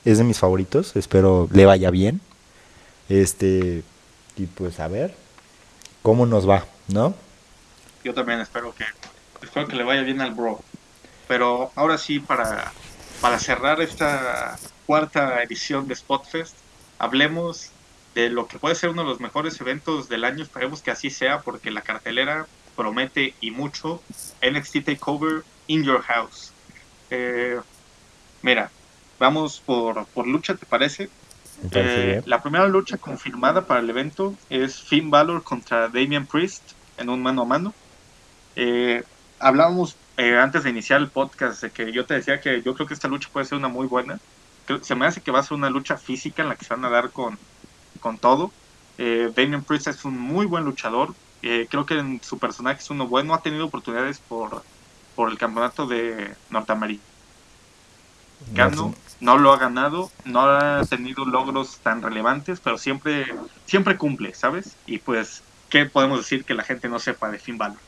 [0.07, 0.97] es de mis favoritos.
[0.97, 2.23] Espero le vaya bien.
[3.11, 3.83] Este,
[4.39, 5.15] y pues a ver,
[6.03, 7.15] cómo nos va, ¿no?
[8.05, 8.85] Yo también espero que,
[9.41, 10.61] espero que le vaya bien al bro.
[11.29, 12.73] Pero ahora sí, para,
[13.21, 16.57] para cerrar esta cuarta edición de Spotfest,
[16.99, 17.71] hablemos
[18.15, 20.43] de lo que puede ser uno de los mejores eventos del año.
[20.43, 22.47] Esperemos que así sea, porque la cartelera
[22.77, 24.03] promete y mucho.
[24.43, 26.53] NXT Takeover in Your House.
[27.11, 27.61] Eh,
[28.43, 28.71] mira,
[29.19, 31.09] vamos por, por lucha, ¿te parece?
[31.71, 37.09] Eh, la primera lucha confirmada para el evento es Finn Balor contra Damian Priest en
[37.09, 37.75] un mano a mano.
[38.57, 39.05] Eh,
[39.39, 42.87] hablábamos eh, antes de iniciar el podcast de que yo te decía que yo creo
[42.87, 44.19] que esta lucha puede ser una muy buena.
[44.83, 46.85] Se me hace que va a ser una lucha física en la que se van
[46.85, 47.39] a dar con,
[48.01, 48.53] con todo.
[48.99, 51.15] Damian Priest es un muy buen luchador.
[51.41, 53.35] creo que en su personaje es uno bueno.
[53.35, 54.63] Ha tenido oportunidades por,
[55.17, 57.03] por el campeonato de Norteamérica
[59.23, 63.27] no lo ha ganado, no ha tenido logros tan relevantes, pero siempre,
[63.67, 64.77] siempre cumple, ¿sabes?
[64.85, 67.79] Y pues, ¿qué podemos decir que la gente no sepa de Finn Balor?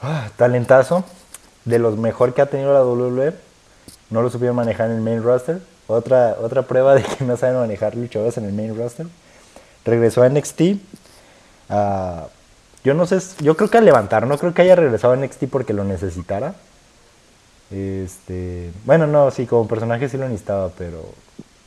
[0.00, 1.04] Ah, talentazo,
[1.64, 3.34] de los mejor que ha tenido la WWE,
[4.10, 5.60] no lo supieron manejar en el main roster.
[5.88, 9.08] Otra, otra prueba de que no saben manejar luchadores en el main roster.
[9.84, 10.60] Regresó a NXT.
[11.68, 12.26] Ah,
[12.84, 15.46] yo no sé, yo creo que al levantar, no creo que haya regresado a NXT
[15.50, 16.54] porque lo necesitara
[17.70, 21.14] este, bueno, no, sí, como personaje sí lo necesitaba, pero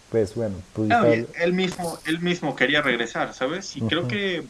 [0.09, 0.55] pues bueno.
[0.73, 3.75] Pues ah, él, mismo, él mismo quería regresar, ¿sabes?
[3.75, 4.43] Y creo que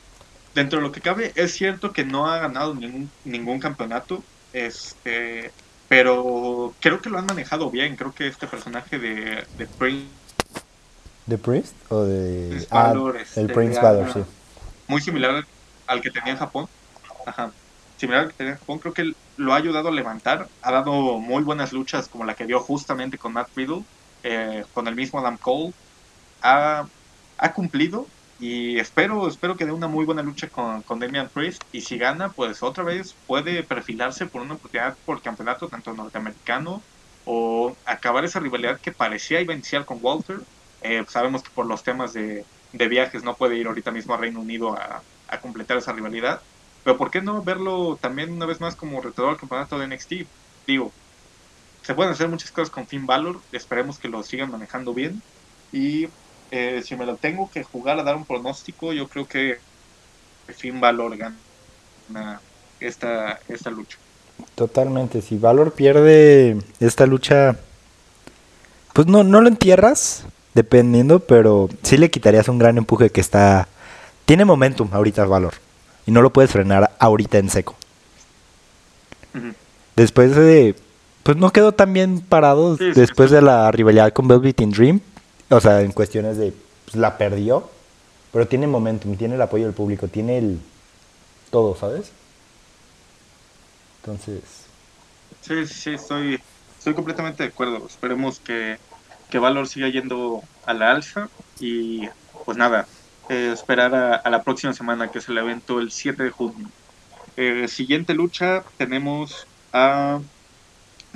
[0.56, 5.52] dentro de lo que cabe, es cierto que no ha ganado ningún, ningún campeonato, este,
[5.88, 7.96] pero creo que lo han manejado bien.
[7.96, 10.08] Creo que este personaje de, de Prince.
[11.26, 11.76] ¿De Priest?
[11.90, 12.68] ¿O de.?
[12.70, 12.94] Ah,
[13.36, 14.20] el Prince Valor, sí.
[14.88, 15.46] Muy similar
[15.88, 16.68] al que tenía en Japón.
[17.26, 17.52] Ajá.
[18.04, 18.80] Similar al que tenía en Japón.
[18.80, 20.50] Creo que lo ha ayudado a levantar.
[20.62, 23.84] Ha dado muy buenas luchas, como la que dio justamente con Matt Riddle,
[24.24, 25.72] eh, con el mismo Adam Cole.
[26.42, 26.86] Ha,
[27.38, 28.06] ha cumplido
[28.42, 31.64] y espero, espero que dé una muy buena lucha con, Damian Priest.
[31.72, 36.82] Y si gana, pues otra vez puede perfilarse por una oportunidad por campeonato tanto norteamericano
[37.24, 40.42] o acabar esa rivalidad que parecía iba a iniciar con Walter.
[40.82, 42.44] Eh, sabemos que por los temas de,
[42.74, 45.02] viajes no puede ir ahorita mismo a Reino Unido a,
[45.42, 46.42] completar esa rivalidad.
[46.84, 50.14] Pero ¿por qué no verlo también una vez más como retador al campeonato de NXT?
[50.68, 50.92] Digo,
[51.82, 53.40] se pueden hacer muchas cosas con Finn Balor.
[53.52, 55.22] Esperemos que lo sigan manejando bien.
[55.72, 56.08] Y
[56.52, 59.60] eh, si me lo tengo que jugar a dar un pronóstico, yo creo que
[60.56, 62.42] fin Valor gana
[62.80, 63.98] esta, esta lucha.
[64.56, 67.58] Totalmente, si Valor pierde esta lucha,
[68.94, 73.68] pues no, no lo entierras, dependiendo, pero sí le quitarías un gran empuje que está...
[74.26, 75.56] Tiene momentum ahorita Valor,
[76.06, 77.76] y no lo puedes frenar ahorita en seco.
[79.96, 80.76] Después de...
[81.24, 85.02] Pues no quedó tan bien parado después de la rivalidad con Velvet in Dream,
[85.50, 87.70] o sea, en cuestiones de, pues, la perdió,
[88.34, 90.60] pero tiene momentum, tiene el apoyo del público, tiene el
[91.50, 92.12] todo, ¿sabes?
[94.02, 94.42] Entonces...
[95.40, 96.42] Sí, sí, estoy,
[96.78, 97.86] estoy completamente de acuerdo.
[97.88, 98.78] Esperemos que,
[99.30, 101.30] que Valor siga yendo a la alza
[101.60, 102.10] y
[102.44, 102.86] pues nada,
[103.30, 106.68] eh, esperar a, la próxima semana que es el evento el 7 de junio.
[107.36, 110.20] Eh, siguiente lucha tenemos a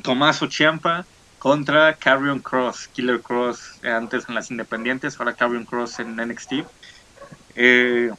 [0.01, 1.05] Tomás Chiampa
[1.39, 6.53] contra Carrion Cross, Killer Cross eh, antes en las independientes, ahora Carrion Cross en NXT.
[7.55, 8.12] Eh,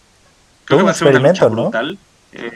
[0.64, 1.99] creo que va a ser una lucha brutal.
[2.32, 2.53] Eh,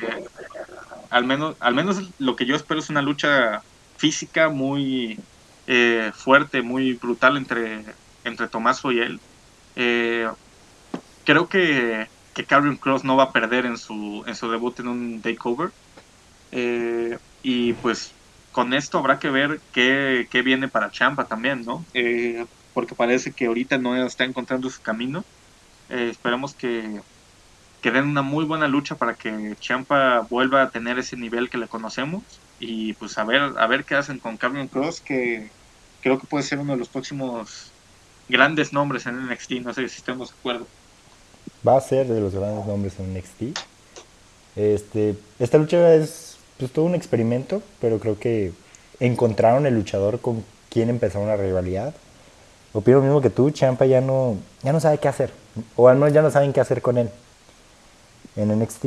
[1.10, 3.62] al, menos, al menos lo que yo espero es una lucha
[3.96, 5.18] física muy
[6.14, 7.84] fuerte, muy brutal entre,
[8.24, 9.20] entre Tomaso y él.
[11.24, 14.88] Creo que, que Carrion Cross no va a perder en su, en su debut en
[14.88, 15.70] un takeover.
[17.42, 18.12] y pues
[18.52, 21.84] con esto habrá que ver qué, viene para Champa también, ¿no?
[21.94, 25.24] Eh, porque parece que ahorita no está encontrando su camino.
[25.88, 27.00] Eh, esperemos que,
[27.80, 31.58] que, den una muy buena lucha para que Champa vuelva a tener ese nivel que
[31.58, 32.22] le conocemos
[32.60, 35.50] y pues a ver, a ver qué hacen con Carmen Cross, que
[36.02, 37.72] creo que puede ser uno de los próximos
[38.28, 40.66] grandes nombres en NXT, no sé si estemos de acuerdo.
[41.66, 43.58] Va a ser de los grandes nombres en NXT.
[44.56, 48.52] Este, esta lucha es pues todo un experimento, pero creo que
[49.00, 51.94] encontraron el luchador con quien empezaron una rivalidad.
[52.72, 55.30] Opino lo mismo que tú, Champa ya no, ya no sabe qué hacer,
[55.76, 57.10] o al menos ya no saben qué hacer con él.
[58.36, 58.86] En NXT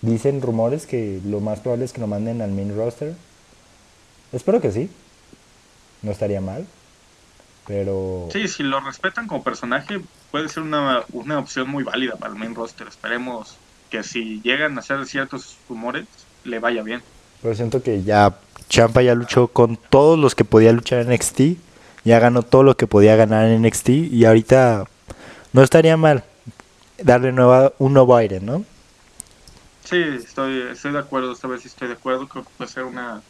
[0.00, 3.14] dicen rumores que lo más probable es que lo manden al main roster.
[4.32, 4.90] Espero que sí,
[6.02, 6.66] no estaría mal,
[7.66, 8.28] pero...
[8.32, 10.00] Sí, si lo respetan como personaje,
[10.30, 12.88] puede ser una, una opción muy válida para el main roster.
[12.88, 13.56] Esperemos
[13.90, 16.06] que si llegan a hacer ciertos rumores,
[16.44, 17.02] le vaya bien.
[17.42, 18.36] Pero siento que ya
[18.68, 21.40] Champa ya luchó con todos los que podía luchar en NXT,
[22.04, 24.84] ya ganó todo lo que podía ganar en NXT y ahorita
[25.52, 26.24] no estaría mal
[26.98, 28.64] darle nueva, un nuevo aire, ¿no?
[29.84, 32.84] Sí, estoy, estoy de acuerdo, esta vez sí estoy de acuerdo, creo que puede ser
[32.84, 33.22] una,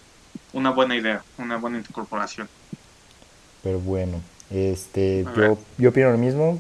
[0.53, 2.49] una buena idea, una buena incorporación.
[3.65, 6.59] Pero bueno, este, yo, yo opino lo mismo,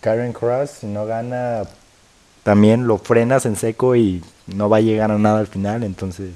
[0.00, 1.62] Karen Cross, si no gana,
[2.42, 6.32] también lo frenas en seco y no va a llegar a nada al final, entonces...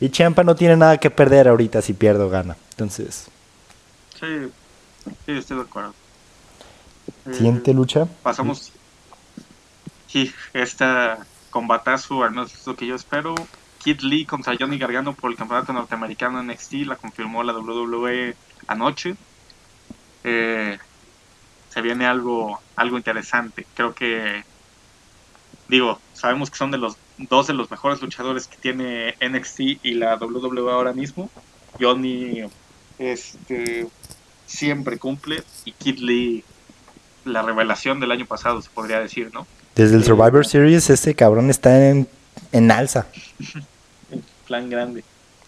[0.00, 3.26] Y Champa no tiene nada que perder ahorita si pierde o gana, entonces...
[4.18, 4.50] Sí,
[5.26, 5.94] sí, estoy de acuerdo.
[7.30, 8.08] Siguiente eh, lucha.
[8.22, 8.72] Pasamos...
[10.08, 11.18] Sí, esta
[11.50, 13.34] combatazo, al menos es lo que yo espero.
[13.78, 18.34] Kid Lee contra Johnny Gargano por el campeonato norteamericano NXT, la confirmó la WWE
[18.66, 19.16] anoche.
[20.24, 20.78] Eh,
[21.70, 23.66] se viene algo, algo interesante.
[23.74, 24.44] Creo que
[25.68, 29.94] digo, sabemos que son de los dos de los mejores luchadores que tiene NXT y
[29.94, 31.30] la WWE ahora mismo.
[31.80, 32.44] Johnny
[32.98, 33.86] este,
[34.46, 36.44] siempre cumple y Kid Lee
[37.24, 39.46] la revelación del año pasado, se podría decir, ¿no?
[39.74, 42.06] Desde el eh, Survivor Series este cabrón está en,
[42.52, 43.06] en alza.
[44.46, 45.04] plan grande.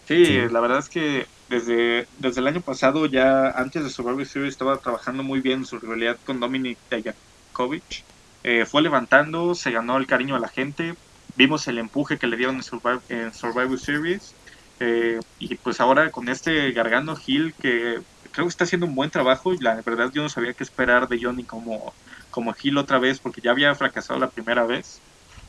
[0.07, 4.53] Sí, la verdad es que desde, desde el año pasado, ya antes de Survivor Series,
[4.53, 8.03] estaba trabajando muy bien su rivalidad con Dominic Dijakovic
[8.43, 10.95] eh, fue levantando, se ganó el cariño de la gente,
[11.35, 12.61] vimos el empuje que le dieron
[13.09, 14.33] en Survivor, Series,
[14.79, 17.99] eh, y pues ahora con este Gargano Hill que
[18.31, 21.07] creo que está haciendo un buen trabajo y la verdad yo no sabía qué esperar
[21.07, 21.93] de Johnny como,
[22.29, 25.01] como Gil otra vez porque ya había fracasado la primera vez.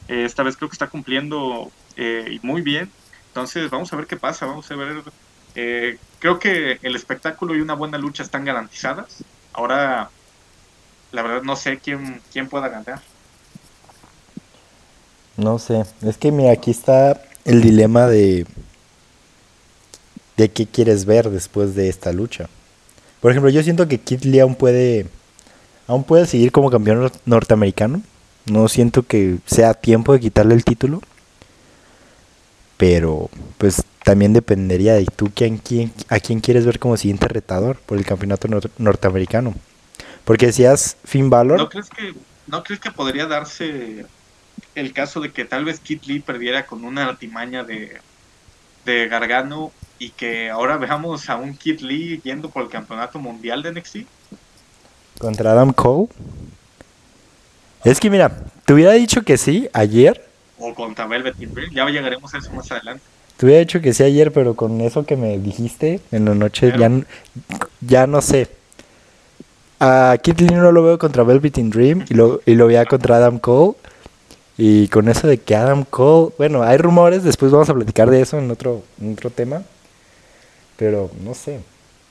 [0.09, 2.91] Eh, esta vez creo que está cumpliendo eh, muy bien.
[3.29, 5.03] Entonces vamos a ver qué pasa, vamos a ver.
[5.61, 9.25] Eh, creo que el espectáculo y una buena lucha están garantizadas.
[9.53, 10.09] Ahora,
[11.11, 13.03] la verdad no sé quién, quién pueda ganar.
[15.37, 18.47] No sé, es que mira, aquí está el dilema de
[20.37, 22.49] de qué quieres ver después de esta lucha.
[23.21, 25.09] Por ejemplo, yo siento que Kid Lee aún puede
[25.89, 28.01] aún puede seguir como campeón norteamericano.
[28.47, 31.03] No siento que sea tiempo de quitarle el título.
[32.79, 37.77] Pero pues también dependería de tú quién, quién, a quién quieres ver como siguiente retador
[37.85, 38.49] por el campeonato
[38.79, 39.55] norteamericano.
[40.25, 41.59] Porque decías Finn Balor.
[41.59, 42.15] ¿No crees que
[42.47, 44.07] no crees que podría darse
[44.75, 47.99] el caso de que tal vez Kid Lee perdiera con una artimaña de,
[48.85, 53.63] de Gargano y que ahora veamos a un Kid Lee yendo por el campeonato mundial
[53.63, 53.97] de NXT.
[55.19, 56.09] Contra Adam Cole.
[57.85, 60.28] Es que mira, te hubiera dicho que sí ayer.
[60.59, 63.03] O contra Velvet Dream, ya llegaremos a eso más adelante.
[63.37, 66.73] Te hubiera dicho que sí ayer, pero con eso que me dijiste en la noche,
[66.77, 66.91] ya,
[67.81, 68.49] ya no sé.
[69.79, 73.17] A Kid Lee no lo veo contra Velvet Dream y lo, y lo veía contra
[73.17, 73.75] Adam Cole.
[74.57, 78.21] Y con eso de que Adam Cole, bueno, hay rumores, después vamos a platicar de
[78.21, 79.63] eso en otro, en otro tema.
[80.77, 81.61] Pero no sé,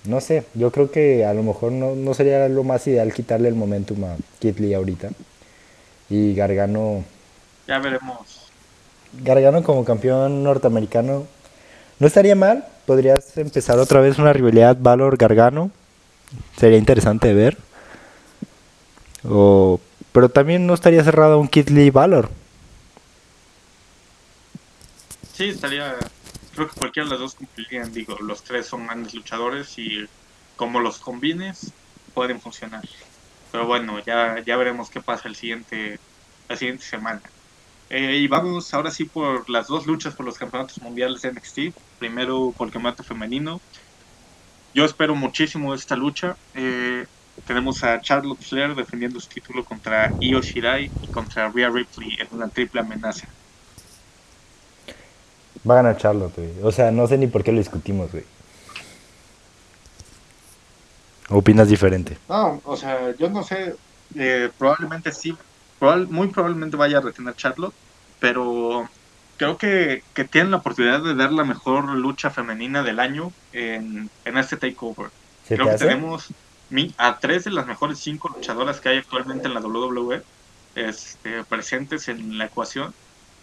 [0.05, 3.55] no sé, yo creo que a lo mejor no, sería lo más ideal quitarle el
[3.55, 5.09] momentum a Kid Lee ahorita.
[6.09, 7.03] Y Gargano...
[7.67, 8.36] Ya veremos.
[9.19, 11.27] Gargano como campeón norteamericano
[11.99, 12.65] no estaría mal.
[12.85, 15.71] Podrías empezar otra vez una rivalidad Valor-Gargano.
[16.57, 17.57] Sería interesante ver.
[19.27, 19.79] O,
[20.11, 22.29] pero también no estaría cerrado un Kid Lee Valor.
[25.33, 25.95] Sí, estaría,
[26.55, 30.07] creo que cualquiera de los dos cumplirían, digo, los tres son grandes luchadores y
[30.55, 31.71] como los combines
[32.13, 32.81] pueden funcionar.
[33.51, 35.99] Pero bueno, ya, ya veremos qué pasa el siguiente,
[36.49, 37.21] la siguiente semana.
[37.89, 41.59] Eh, y vamos ahora sí por las dos luchas por los campeonatos mundiales de NXT.
[41.99, 43.61] Primero por el campeonato femenino.
[44.73, 46.35] Yo espero muchísimo esta lucha.
[46.53, 47.05] Eh,
[47.45, 52.27] tenemos a Charlotte Flair defendiendo su título contra Io Shirai y contra Rhea Ripley en
[52.31, 53.27] una triple amenaza.
[55.67, 56.51] Va a ganar Charlotte, güey.
[56.63, 58.23] O sea, no sé ni por qué lo discutimos, güey.
[61.29, 62.17] ¿Opinas diferente?
[62.29, 63.75] No, o sea, yo no sé.
[64.15, 65.35] Eh, probablemente sí.
[65.79, 67.73] Muy probablemente vaya a retener Charlotte.
[68.19, 68.89] Pero
[69.37, 74.09] creo que, que, tienen la oportunidad de dar la mejor lucha femenina del año en,
[74.25, 75.11] en este takeover.
[75.47, 76.29] Creo que tenemos
[76.97, 80.21] a tres de las mejores cinco luchadoras que hay actualmente en la WWE
[80.75, 82.93] este, presentes en la ecuación.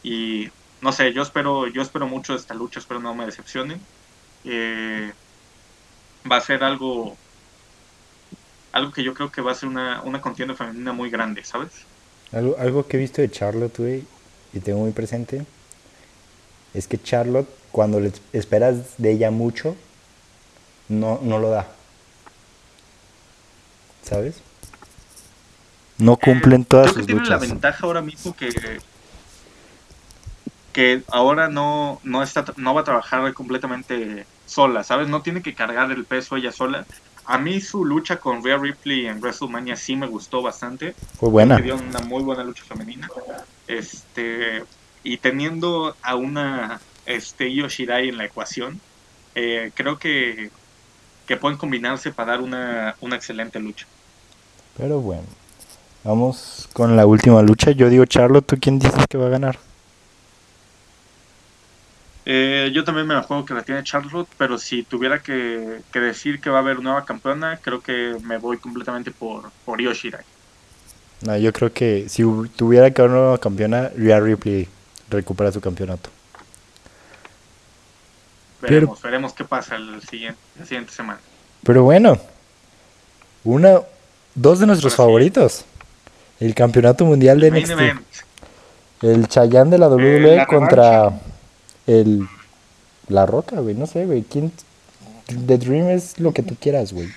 [0.03, 3.81] Y no sé, yo espero, yo espero mucho de esta lucha, espero no me decepcionen.
[4.45, 5.13] Eh,
[6.31, 7.17] va a ser algo,
[8.73, 11.87] algo que yo creo que va a ser una, una contienda femenina muy grande, ¿sabes?
[12.35, 14.05] Algo, algo que he visto de Charlotte, güey,
[14.53, 15.45] y tengo muy presente,
[16.75, 19.77] es que Charlotte, cuando le esperas de ella mucho,
[20.89, 21.69] no, no lo da.
[24.03, 24.43] ¿Sabes?
[25.99, 28.51] No cumplen eh, todas sus tiene la ventaja ahora mismo que
[30.75, 35.09] que ahora no, no, está, no va a trabajar completamente sola, ¿sabes?
[35.09, 36.85] No tiene que cargar el peso ella sola.
[37.27, 40.95] A mí su lucha con Rhea Ripley en WrestleMania sí me gustó bastante.
[41.19, 41.57] Fue buena.
[41.57, 43.09] Dio una muy buena lucha femenina.
[43.67, 44.65] Este,
[45.03, 48.81] y teniendo a una este, Io Shirai en la ecuación,
[49.35, 50.51] eh, creo que,
[51.27, 53.87] que pueden combinarse para dar una, una excelente lucha.
[54.77, 55.25] Pero bueno,
[56.03, 57.71] vamos con la última lucha.
[57.71, 59.59] Yo digo Charlotte, ¿tú quién dices que va a ganar?
[62.27, 66.41] Eh, yo también me la juego que la tiene Charlotte, pero si tuviera que, decir
[66.41, 70.25] que va a haber nueva campeona, creo que me voy completamente por, por Yoshirai.
[71.23, 72.23] No, yo creo que si
[72.57, 74.69] tuviera que haber nueva campeona, Rhea Ripley
[75.11, 76.11] recupera su campeonato.
[78.63, 81.21] Veremos, veremos qué pasa el siguiente, la siguiente semana.
[81.63, 82.19] Pero bueno,
[83.45, 83.81] una,
[84.35, 85.67] dos de nuestros favoritos.
[86.41, 89.03] El campeonato mundial de NXT.
[89.03, 91.13] El Chayanne de la WWE eh, contra
[91.87, 92.27] el
[93.09, 94.53] la roca, güey, no sé, güey, quién
[95.47, 97.09] The Dream es lo que tú quieras, güey.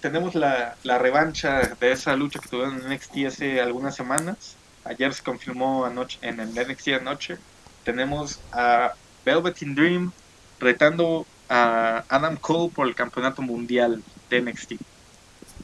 [0.00, 4.56] Tenemos la, la, revancha de esa lucha que tuvieron en NXT hace algunas semanas.
[4.84, 7.36] Ayer se confirmó anoche en el NXT anoche.
[7.84, 8.94] Tenemos a
[9.26, 10.12] Velveteen Dream
[10.58, 14.72] retando a Adam Cole por el campeonato mundial de NXT.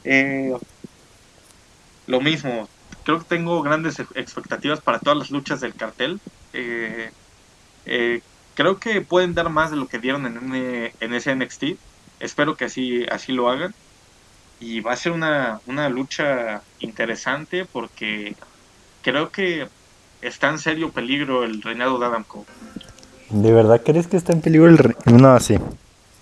[0.05, 0.55] Eh,
[2.07, 2.69] lo mismo,
[3.05, 6.21] creo que tengo grandes expectativas para todas las luchas del cartel.
[6.55, 7.11] Eh,
[7.87, 8.21] eh,
[8.55, 11.65] creo que pueden dar más de lo que dieron en, en ese NXT.
[12.21, 13.75] espero que así, así lo hagan.
[14.61, 18.37] Y va a ser una, una lucha interesante porque
[19.03, 19.69] creo que
[20.23, 22.47] está en serio peligro el reinado de Adam Cole.
[23.31, 25.19] ¿De verdad crees que está en peligro el reinado?
[25.19, 25.59] No, sí.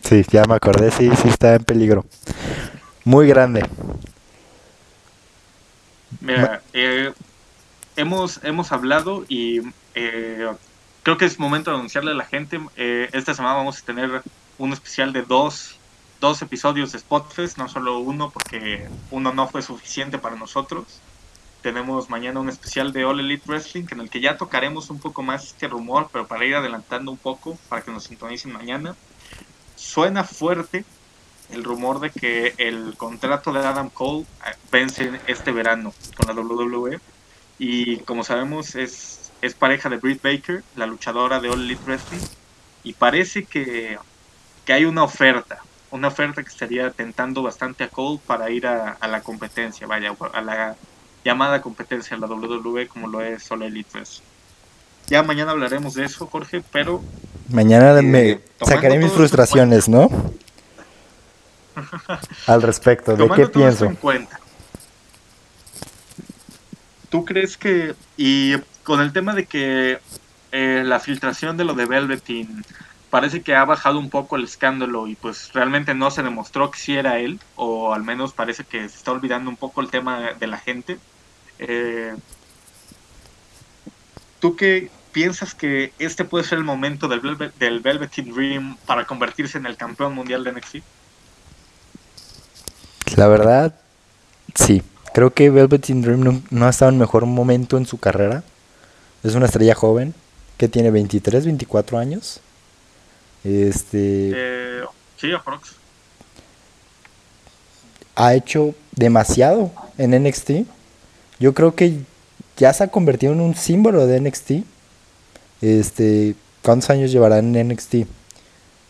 [0.02, 2.04] Sí, ya me acordé, sí, sí está en peligro.
[3.04, 3.64] Muy grande.
[6.20, 7.12] Mira, eh,
[7.96, 9.60] hemos, hemos hablado y
[9.94, 10.48] eh,
[11.02, 12.60] creo que es momento de anunciarle a la gente.
[12.76, 14.22] Eh, esta semana vamos a tener
[14.58, 15.76] un especial de dos,
[16.20, 21.00] dos episodios de Spotfest, no solo uno, porque uno no fue suficiente para nosotros.
[21.62, 25.22] Tenemos mañana un especial de All Elite Wrestling en el que ya tocaremos un poco
[25.22, 28.96] más este rumor, pero para ir adelantando un poco, para que nos sintonicen mañana.
[29.76, 30.84] Suena fuerte
[31.50, 36.40] el rumor de que el contrato de Adam Cole eh, vence este verano con la
[36.40, 36.98] WWE.
[37.58, 42.24] Y como sabemos, es, es pareja de Britt Baker, la luchadora de All Elite Wrestling.
[42.84, 43.98] Y parece que,
[44.64, 48.92] que hay una oferta, una oferta que estaría tentando bastante a Cole para ir a,
[48.92, 50.76] a la competencia, vaya, a la
[51.24, 54.26] llamada competencia, la WWE, como lo es All Elite Wrestling.
[55.08, 57.02] Ya mañana hablaremos de eso, Jorge, pero...
[57.50, 60.08] Mañana eh, me sacaré mis frustraciones, ¿no?
[62.46, 63.86] Al respecto, ¿de qué pienso?
[63.86, 64.38] En cuenta,
[67.12, 68.54] ¿Tú crees que, y
[68.84, 69.98] con el tema de que
[70.52, 72.64] eh, la filtración de lo de Velveteen
[73.10, 76.78] parece que ha bajado un poco el escándalo y pues realmente no se demostró que
[76.78, 80.32] sí era él, o al menos parece que se está olvidando un poco el tema
[80.38, 80.98] de la gente.
[81.58, 82.14] Eh,
[84.40, 89.58] ¿Tú qué piensas que este puede ser el momento del, del Velveteen Dream para convertirse
[89.58, 90.76] en el campeón mundial de NXT?
[93.16, 93.74] La verdad,
[94.54, 94.82] sí.
[95.12, 98.42] Creo que Velveteen Dream no, ha estado en mejor momento en su carrera.
[99.22, 100.14] Es una estrella joven
[100.56, 102.40] que tiene 23, 24 años.
[103.44, 104.30] Este.
[104.34, 104.84] Eh,
[105.16, 105.74] sí, aprox.
[108.14, 110.50] Ha hecho demasiado en NXT.
[111.38, 111.98] Yo creo que
[112.56, 114.50] ya se ha convertido en un símbolo de NXT.
[115.60, 118.06] Este, ¿cuántos años llevará en NXT?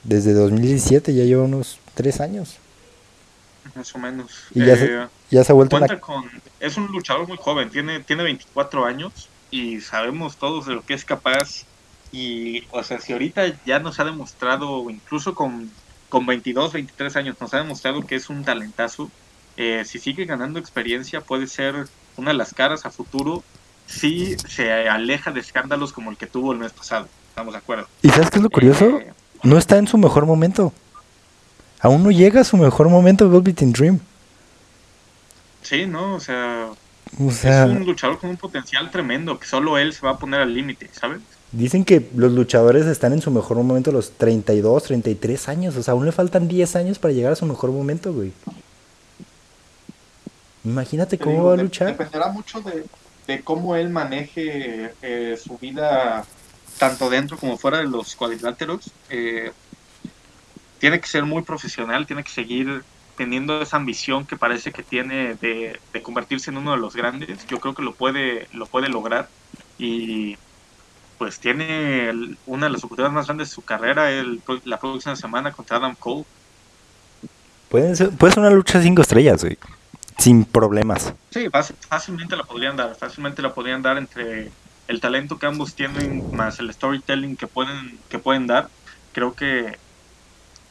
[0.03, 2.59] Desde 2017 ya lleva unos 3 años
[3.75, 4.31] más o menos.
[4.55, 6.31] Y ya, se, eh, ya se ha vuelto con,
[6.61, 10.95] Es un luchador muy joven, tiene, tiene 24 años y sabemos todos de lo que
[10.95, 11.65] es capaz.
[12.11, 15.71] Y, o sea, si ahorita ya nos ha demostrado, incluso con,
[16.09, 19.09] con 22, 23 años, nos ha demostrado que es un talentazo,
[19.57, 21.87] eh, si sigue ganando experiencia, puede ser
[22.17, 23.45] una de las caras a futuro
[23.87, 27.07] si se aleja de escándalos como el que tuvo el mes pasado.
[27.29, 27.87] Estamos de acuerdo.
[28.03, 28.99] ¿Y sabes qué es lo curioso?
[28.99, 29.13] Eh,
[29.45, 30.73] no está en su mejor momento
[31.83, 33.99] aún no llega a su mejor momento Velvet Dream.
[35.63, 36.15] Sí, ¿no?
[36.15, 36.69] O sea,
[37.19, 40.55] es un luchador con un potencial tremendo que solo él se va a poner al
[40.55, 41.21] límite, ¿sabes?
[41.53, 45.77] Dicen que los luchadores están en su mejor momento a los 32, 33 años.
[45.77, 48.33] O sea, aún le faltan 10 años para llegar a su mejor momento, güey.
[50.65, 51.89] Imagínate cómo va a luchar.
[51.89, 56.25] Dependerá mucho de, cómo él maneje eh, su vida,
[56.79, 58.91] tanto dentro como fuera de los cuadriláteros.
[59.11, 59.53] Eh,
[60.79, 62.83] tiene que ser muy profesional, tiene que seguir
[63.17, 67.47] teniendo esa ambición que parece que tiene de, convertirse en uno de los grandes.
[67.47, 69.29] Yo creo que lo puede, lo puede lograr
[69.79, 70.37] y
[71.19, 72.11] pues tiene
[72.47, 75.95] una de las oportunidades más grandes de su carrera el, la próxima semana contra Adam
[75.95, 76.25] Cole.
[77.69, 79.57] Puede ser, puede ser una lucha de cinco estrellas, güey.
[80.19, 81.15] Sin problemas.
[81.31, 81.49] Sí,
[81.89, 82.95] fácilmente la podrían dar.
[82.97, 84.51] Fácilmente la podrían dar entre
[84.89, 88.69] el talento que ambos tienen más el storytelling que pueden, que pueden dar.
[89.13, 89.79] Creo que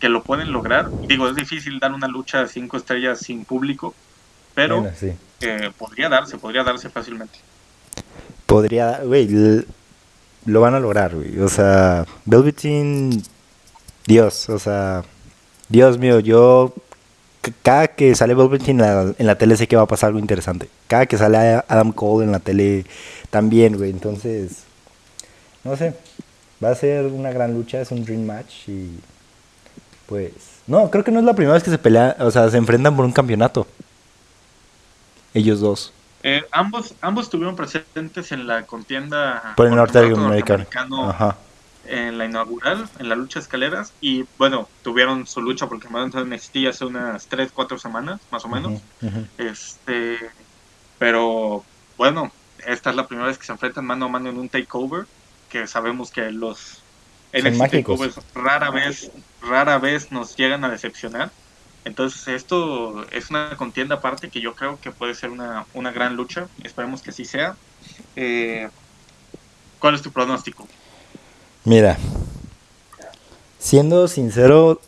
[0.01, 0.89] que lo pueden lograr.
[1.07, 3.93] Digo, es difícil dar una lucha de cinco estrellas sin público,
[4.53, 4.91] pero
[5.77, 7.39] podría darse, podría darse fácilmente.
[8.47, 9.63] Podría, güey,
[10.45, 11.39] lo van a lograr, güey.
[11.39, 13.21] O sea, Velveteen,
[14.07, 15.03] Dios, o sea,
[15.69, 16.73] Dios mío, yo
[17.61, 20.19] cada que sale Velveteen en la, en la tele sé que va a pasar algo
[20.19, 20.67] interesante.
[20.87, 22.85] Cada que sale Adam Cole en la tele
[23.29, 23.91] también, güey.
[23.91, 24.63] Entonces,
[25.63, 25.93] no sé,
[26.63, 28.99] va a ser una gran lucha, es un dream match y
[30.11, 30.33] pues.
[30.67, 32.97] No, creo que no es la primera vez que se pelean, o sea, se enfrentan
[32.97, 33.65] por un campeonato.
[35.33, 35.93] Ellos dos.
[36.21, 41.37] Eh, ambos, ambos estuvieron presentes en la contienda por el norteamericano.
[41.87, 43.93] En la inaugural, en la lucha de escaleras.
[44.01, 48.19] Y bueno, tuvieron su lucha porque el campeonato de NXT hace unas 3, 4 semanas,
[48.31, 48.81] más o menos.
[49.37, 50.17] Este.
[50.99, 51.63] Pero
[51.97, 52.33] bueno,
[52.67, 55.05] esta es la primera vez que se enfrentan mano a mano en un takeover.
[55.49, 56.80] Que sabemos que los
[57.33, 59.11] en pues, rara vez,
[59.41, 61.31] rara vez nos llegan a decepcionar.
[61.83, 66.15] Entonces esto es una contienda aparte que yo creo que puede ser una, una gran
[66.15, 66.47] lucha.
[66.63, 67.55] Esperemos que así sea.
[68.15, 68.69] Eh,
[69.79, 70.67] ¿Cuál es tu pronóstico?
[71.63, 71.97] Mira,
[73.57, 74.79] siendo sincero,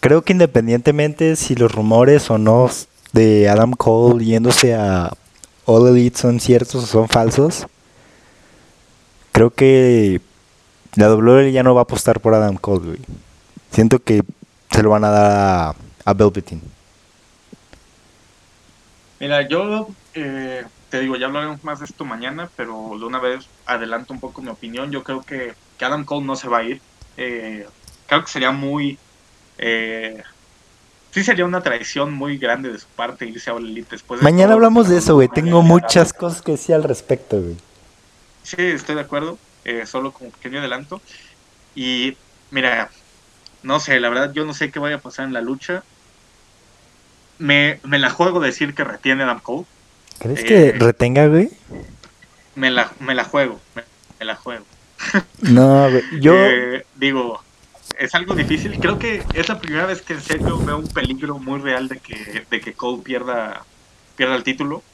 [0.00, 2.68] creo que independientemente si los rumores o no
[3.12, 5.12] de Adam Cole yéndose a
[5.64, 7.66] All Elite son ciertos o son falsos,
[9.30, 10.20] creo que
[10.96, 12.98] la WWE ya no va a apostar por Adam Cole, güey.
[13.70, 14.22] Siento que
[14.70, 15.74] se lo van a dar a,
[16.04, 16.60] a Velveteen.
[19.20, 23.46] Mira, yo eh, te digo, ya hablaremos más de esto mañana, pero de una vez
[23.64, 24.90] adelanto un poco mi opinión.
[24.90, 26.80] Yo creo que, que Adam Cole no se va a ir.
[27.16, 27.66] Eh,
[28.06, 28.98] creo que sería muy...
[29.58, 30.22] Eh,
[31.12, 34.24] sí sería una traición muy grande de su parte irse a All Elite después de
[34.24, 35.28] Mañana todo hablamos de eso, güey.
[35.28, 37.56] Tengo muchas cosas que decir al respecto, güey.
[38.42, 39.38] Sí, estoy de acuerdo.
[39.64, 41.02] Eh, solo como pequeño adelanto.
[41.74, 42.18] Y
[42.50, 42.90] mira,
[43.62, 45.86] no sé, la verdad yo no sé qué vaya a pasar en la lucha.
[47.38, 49.66] Me, me la juego de decir que retiene Adam Cole.
[50.18, 51.50] ¿Crees Eh, que retenga, güey?
[52.54, 53.66] Me la, me la juego.
[53.74, 53.84] Me,
[54.18, 54.66] me la juego.
[55.40, 56.04] No, güey.
[56.10, 57.44] Yo, Eh, digo,
[57.98, 58.78] es algo difícil.
[58.80, 62.00] Creo que es la primera vez que en serio veo un peligro muy real de
[62.00, 63.68] que, de que Cole pierda,
[64.16, 64.86] pierda el título.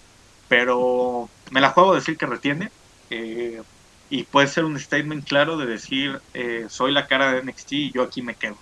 [0.49, 2.73] Pero me la juego decir que retiene.
[3.11, 3.63] eh,
[4.11, 7.93] y puede ser un statement claro de decir, eh, soy la cara de NXT y
[7.93, 8.57] yo aquí me quedo.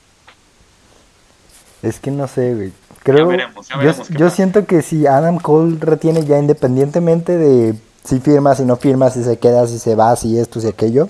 [1.83, 2.73] es que no sé, güey.
[3.03, 8.19] Creo, veremos, ya veremos yo siento que si Adam Cole retiene ya independientemente de si
[8.21, 11.09] firma, si no firma, si se queda, si se va, si esto, si aquello.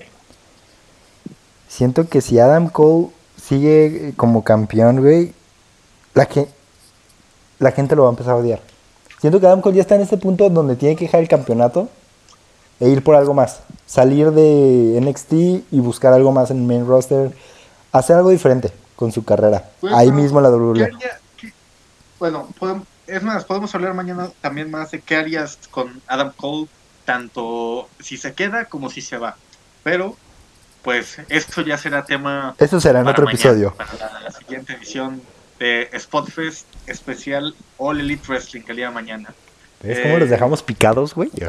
[1.68, 3.08] Siento que si Adam Cole
[3.42, 5.32] sigue eh, como campeón, güey,
[6.14, 6.48] la, que,
[7.58, 8.60] la gente lo va a empezar a odiar.
[9.20, 11.88] Siento que Adam Cole ya está en este punto donde tiene que dejar el campeonato
[12.80, 13.60] e ir por algo más.
[13.86, 15.32] Salir de NXT
[15.70, 17.30] y buscar algo más en el main roster.
[17.92, 19.70] Hacer algo diferente con su carrera.
[19.80, 20.90] Pues, Ahí mismo en la ¿Qué WWE.
[22.18, 26.66] Bueno, podem- es más, podemos hablar mañana también más de qué harías con Adam Cole,
[27.04, 29.36] tanto si se queda como si se va.
[29.84, 30.16] Pero,
[30.82, 33.74] pues, esto ya será tema Eso será en otro mañana, episodio.
[33.74, 35.22] Para la, la siguiente edición
[35.60, 39.32] de Spotfest especial All Elite Wrestling el día de mañana.
[39.82, 41.30] ¿Ves cómo Eh, los dejamos picados, güey?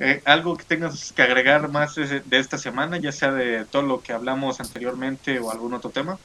[0.00, 3.82] Eh, algo que tengas que agregar más de, de esta semana, ya sea de todo
[3.82, 6.18] lo que hablamos anteriormente o algún otro tema.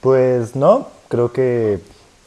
[0.00, 1.80] Pues no, creo que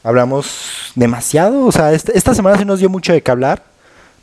[0.04, 1.66] hablamos demasiado.
[1.66, 3.64] O sea, esta, esta semana sí nos dio mucho de qué hablar.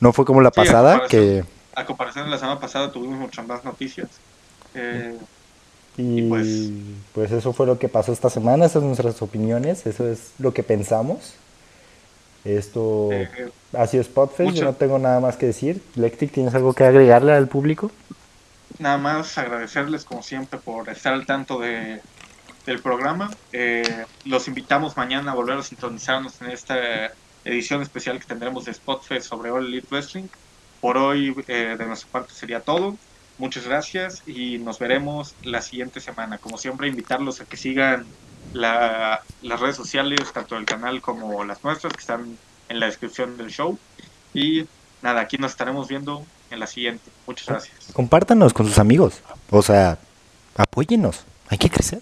[0.01, 1.43] No fue como la Sí, a pasada, comparación.
[1.45, 1.45] que...
[1.75, 4.09] A comparación de la semana pasada tuvimos muchas más noticias.
[4.75, 5.17] Eh,
[5.97, 6.47] Y, Y pues...
[7.13, 10.55] pues- eso fue lo que pasó esta semana, esas son nuestras opiniones, eso es lo
[10.55, 11.35] que pensamos.
[12.45, 15.81] Esto eh, ha sido Spotfest, mucho- yo no tengo nada más que decir.
[15.95, 17.91] Lectic, ¿tienes algo que agregarle al público?
[18.79, 22.01] nada más agradecerles como siempre por estar al tanto de,
[22.67, 23.31] del programa.
[23.53, 27.13] Eh, los invitamos mañana a volver a sintonizarnos en esta
[27.45, 30.25] edición especial que tendremos de Spotfest sobre All Elite Wrestling.
[30.81, 32.97] Por hoy eh, de nuestra parte sería todo.
[33.39, 36.39] Muchas gracias y nos veremos la siguiente semana.
[36.39, 38.05] Como siempre, invitarlos a que sigan
[38.53, 42.37] la- las redes sociales, tanto del canal como las nuestras, que están
[42.69, 43.79] en la descripción del show.
[44.35, 44.67] Y
[45.03, 47.11] nada, aquí nos estaremos viendo en la siguiente.
[47.27, 47.75] Muchas gracias.
[47.93, 49.21] Compártanos con sus amigos.
[49.51, 49.99] O sea,
[50.57, 51.25] apóyennos.
[51.49, 52.01] Hay que crecer.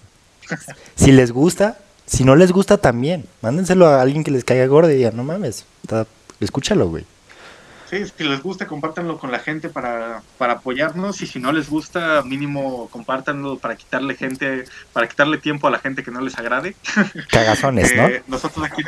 [0.95, 4.91] Si les gusta, si no les gusta también, mándenselo a alguien que les caiga gordo
[4.91, 5.65] y digan, no mames,
[6.39, 7.05] escúchalo, güey.
[7.91, 11.69] Sí, si les gusta, compártanlo con la gente para, para apoyarnos y si no les
[11.69, 14.63] gusta, mínimo compártanlo para quitarle gente,
[14.93, 16.73] para quitarle tiempo a la gente que no les agrade.
[17.29, 18.07] Cagazones, ¿no?
[18.07, 18.81] Eh, nosotros aquí,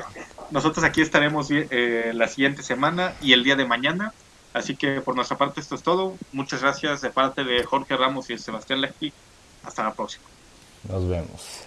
[0.52, 4.14] nosotros aquí estaremos eh, la siguiente semana y el día de mañana.
[4.54, 6.16] Así que por nuestra parte esto es todo.
[6.32, 9.12] Muchas gracias de parte de Jorge Ramos y Sebastián Lechty.
[9.66, 10.24] Hasta la próxima.
[10.88, 11.64] Nos vemos.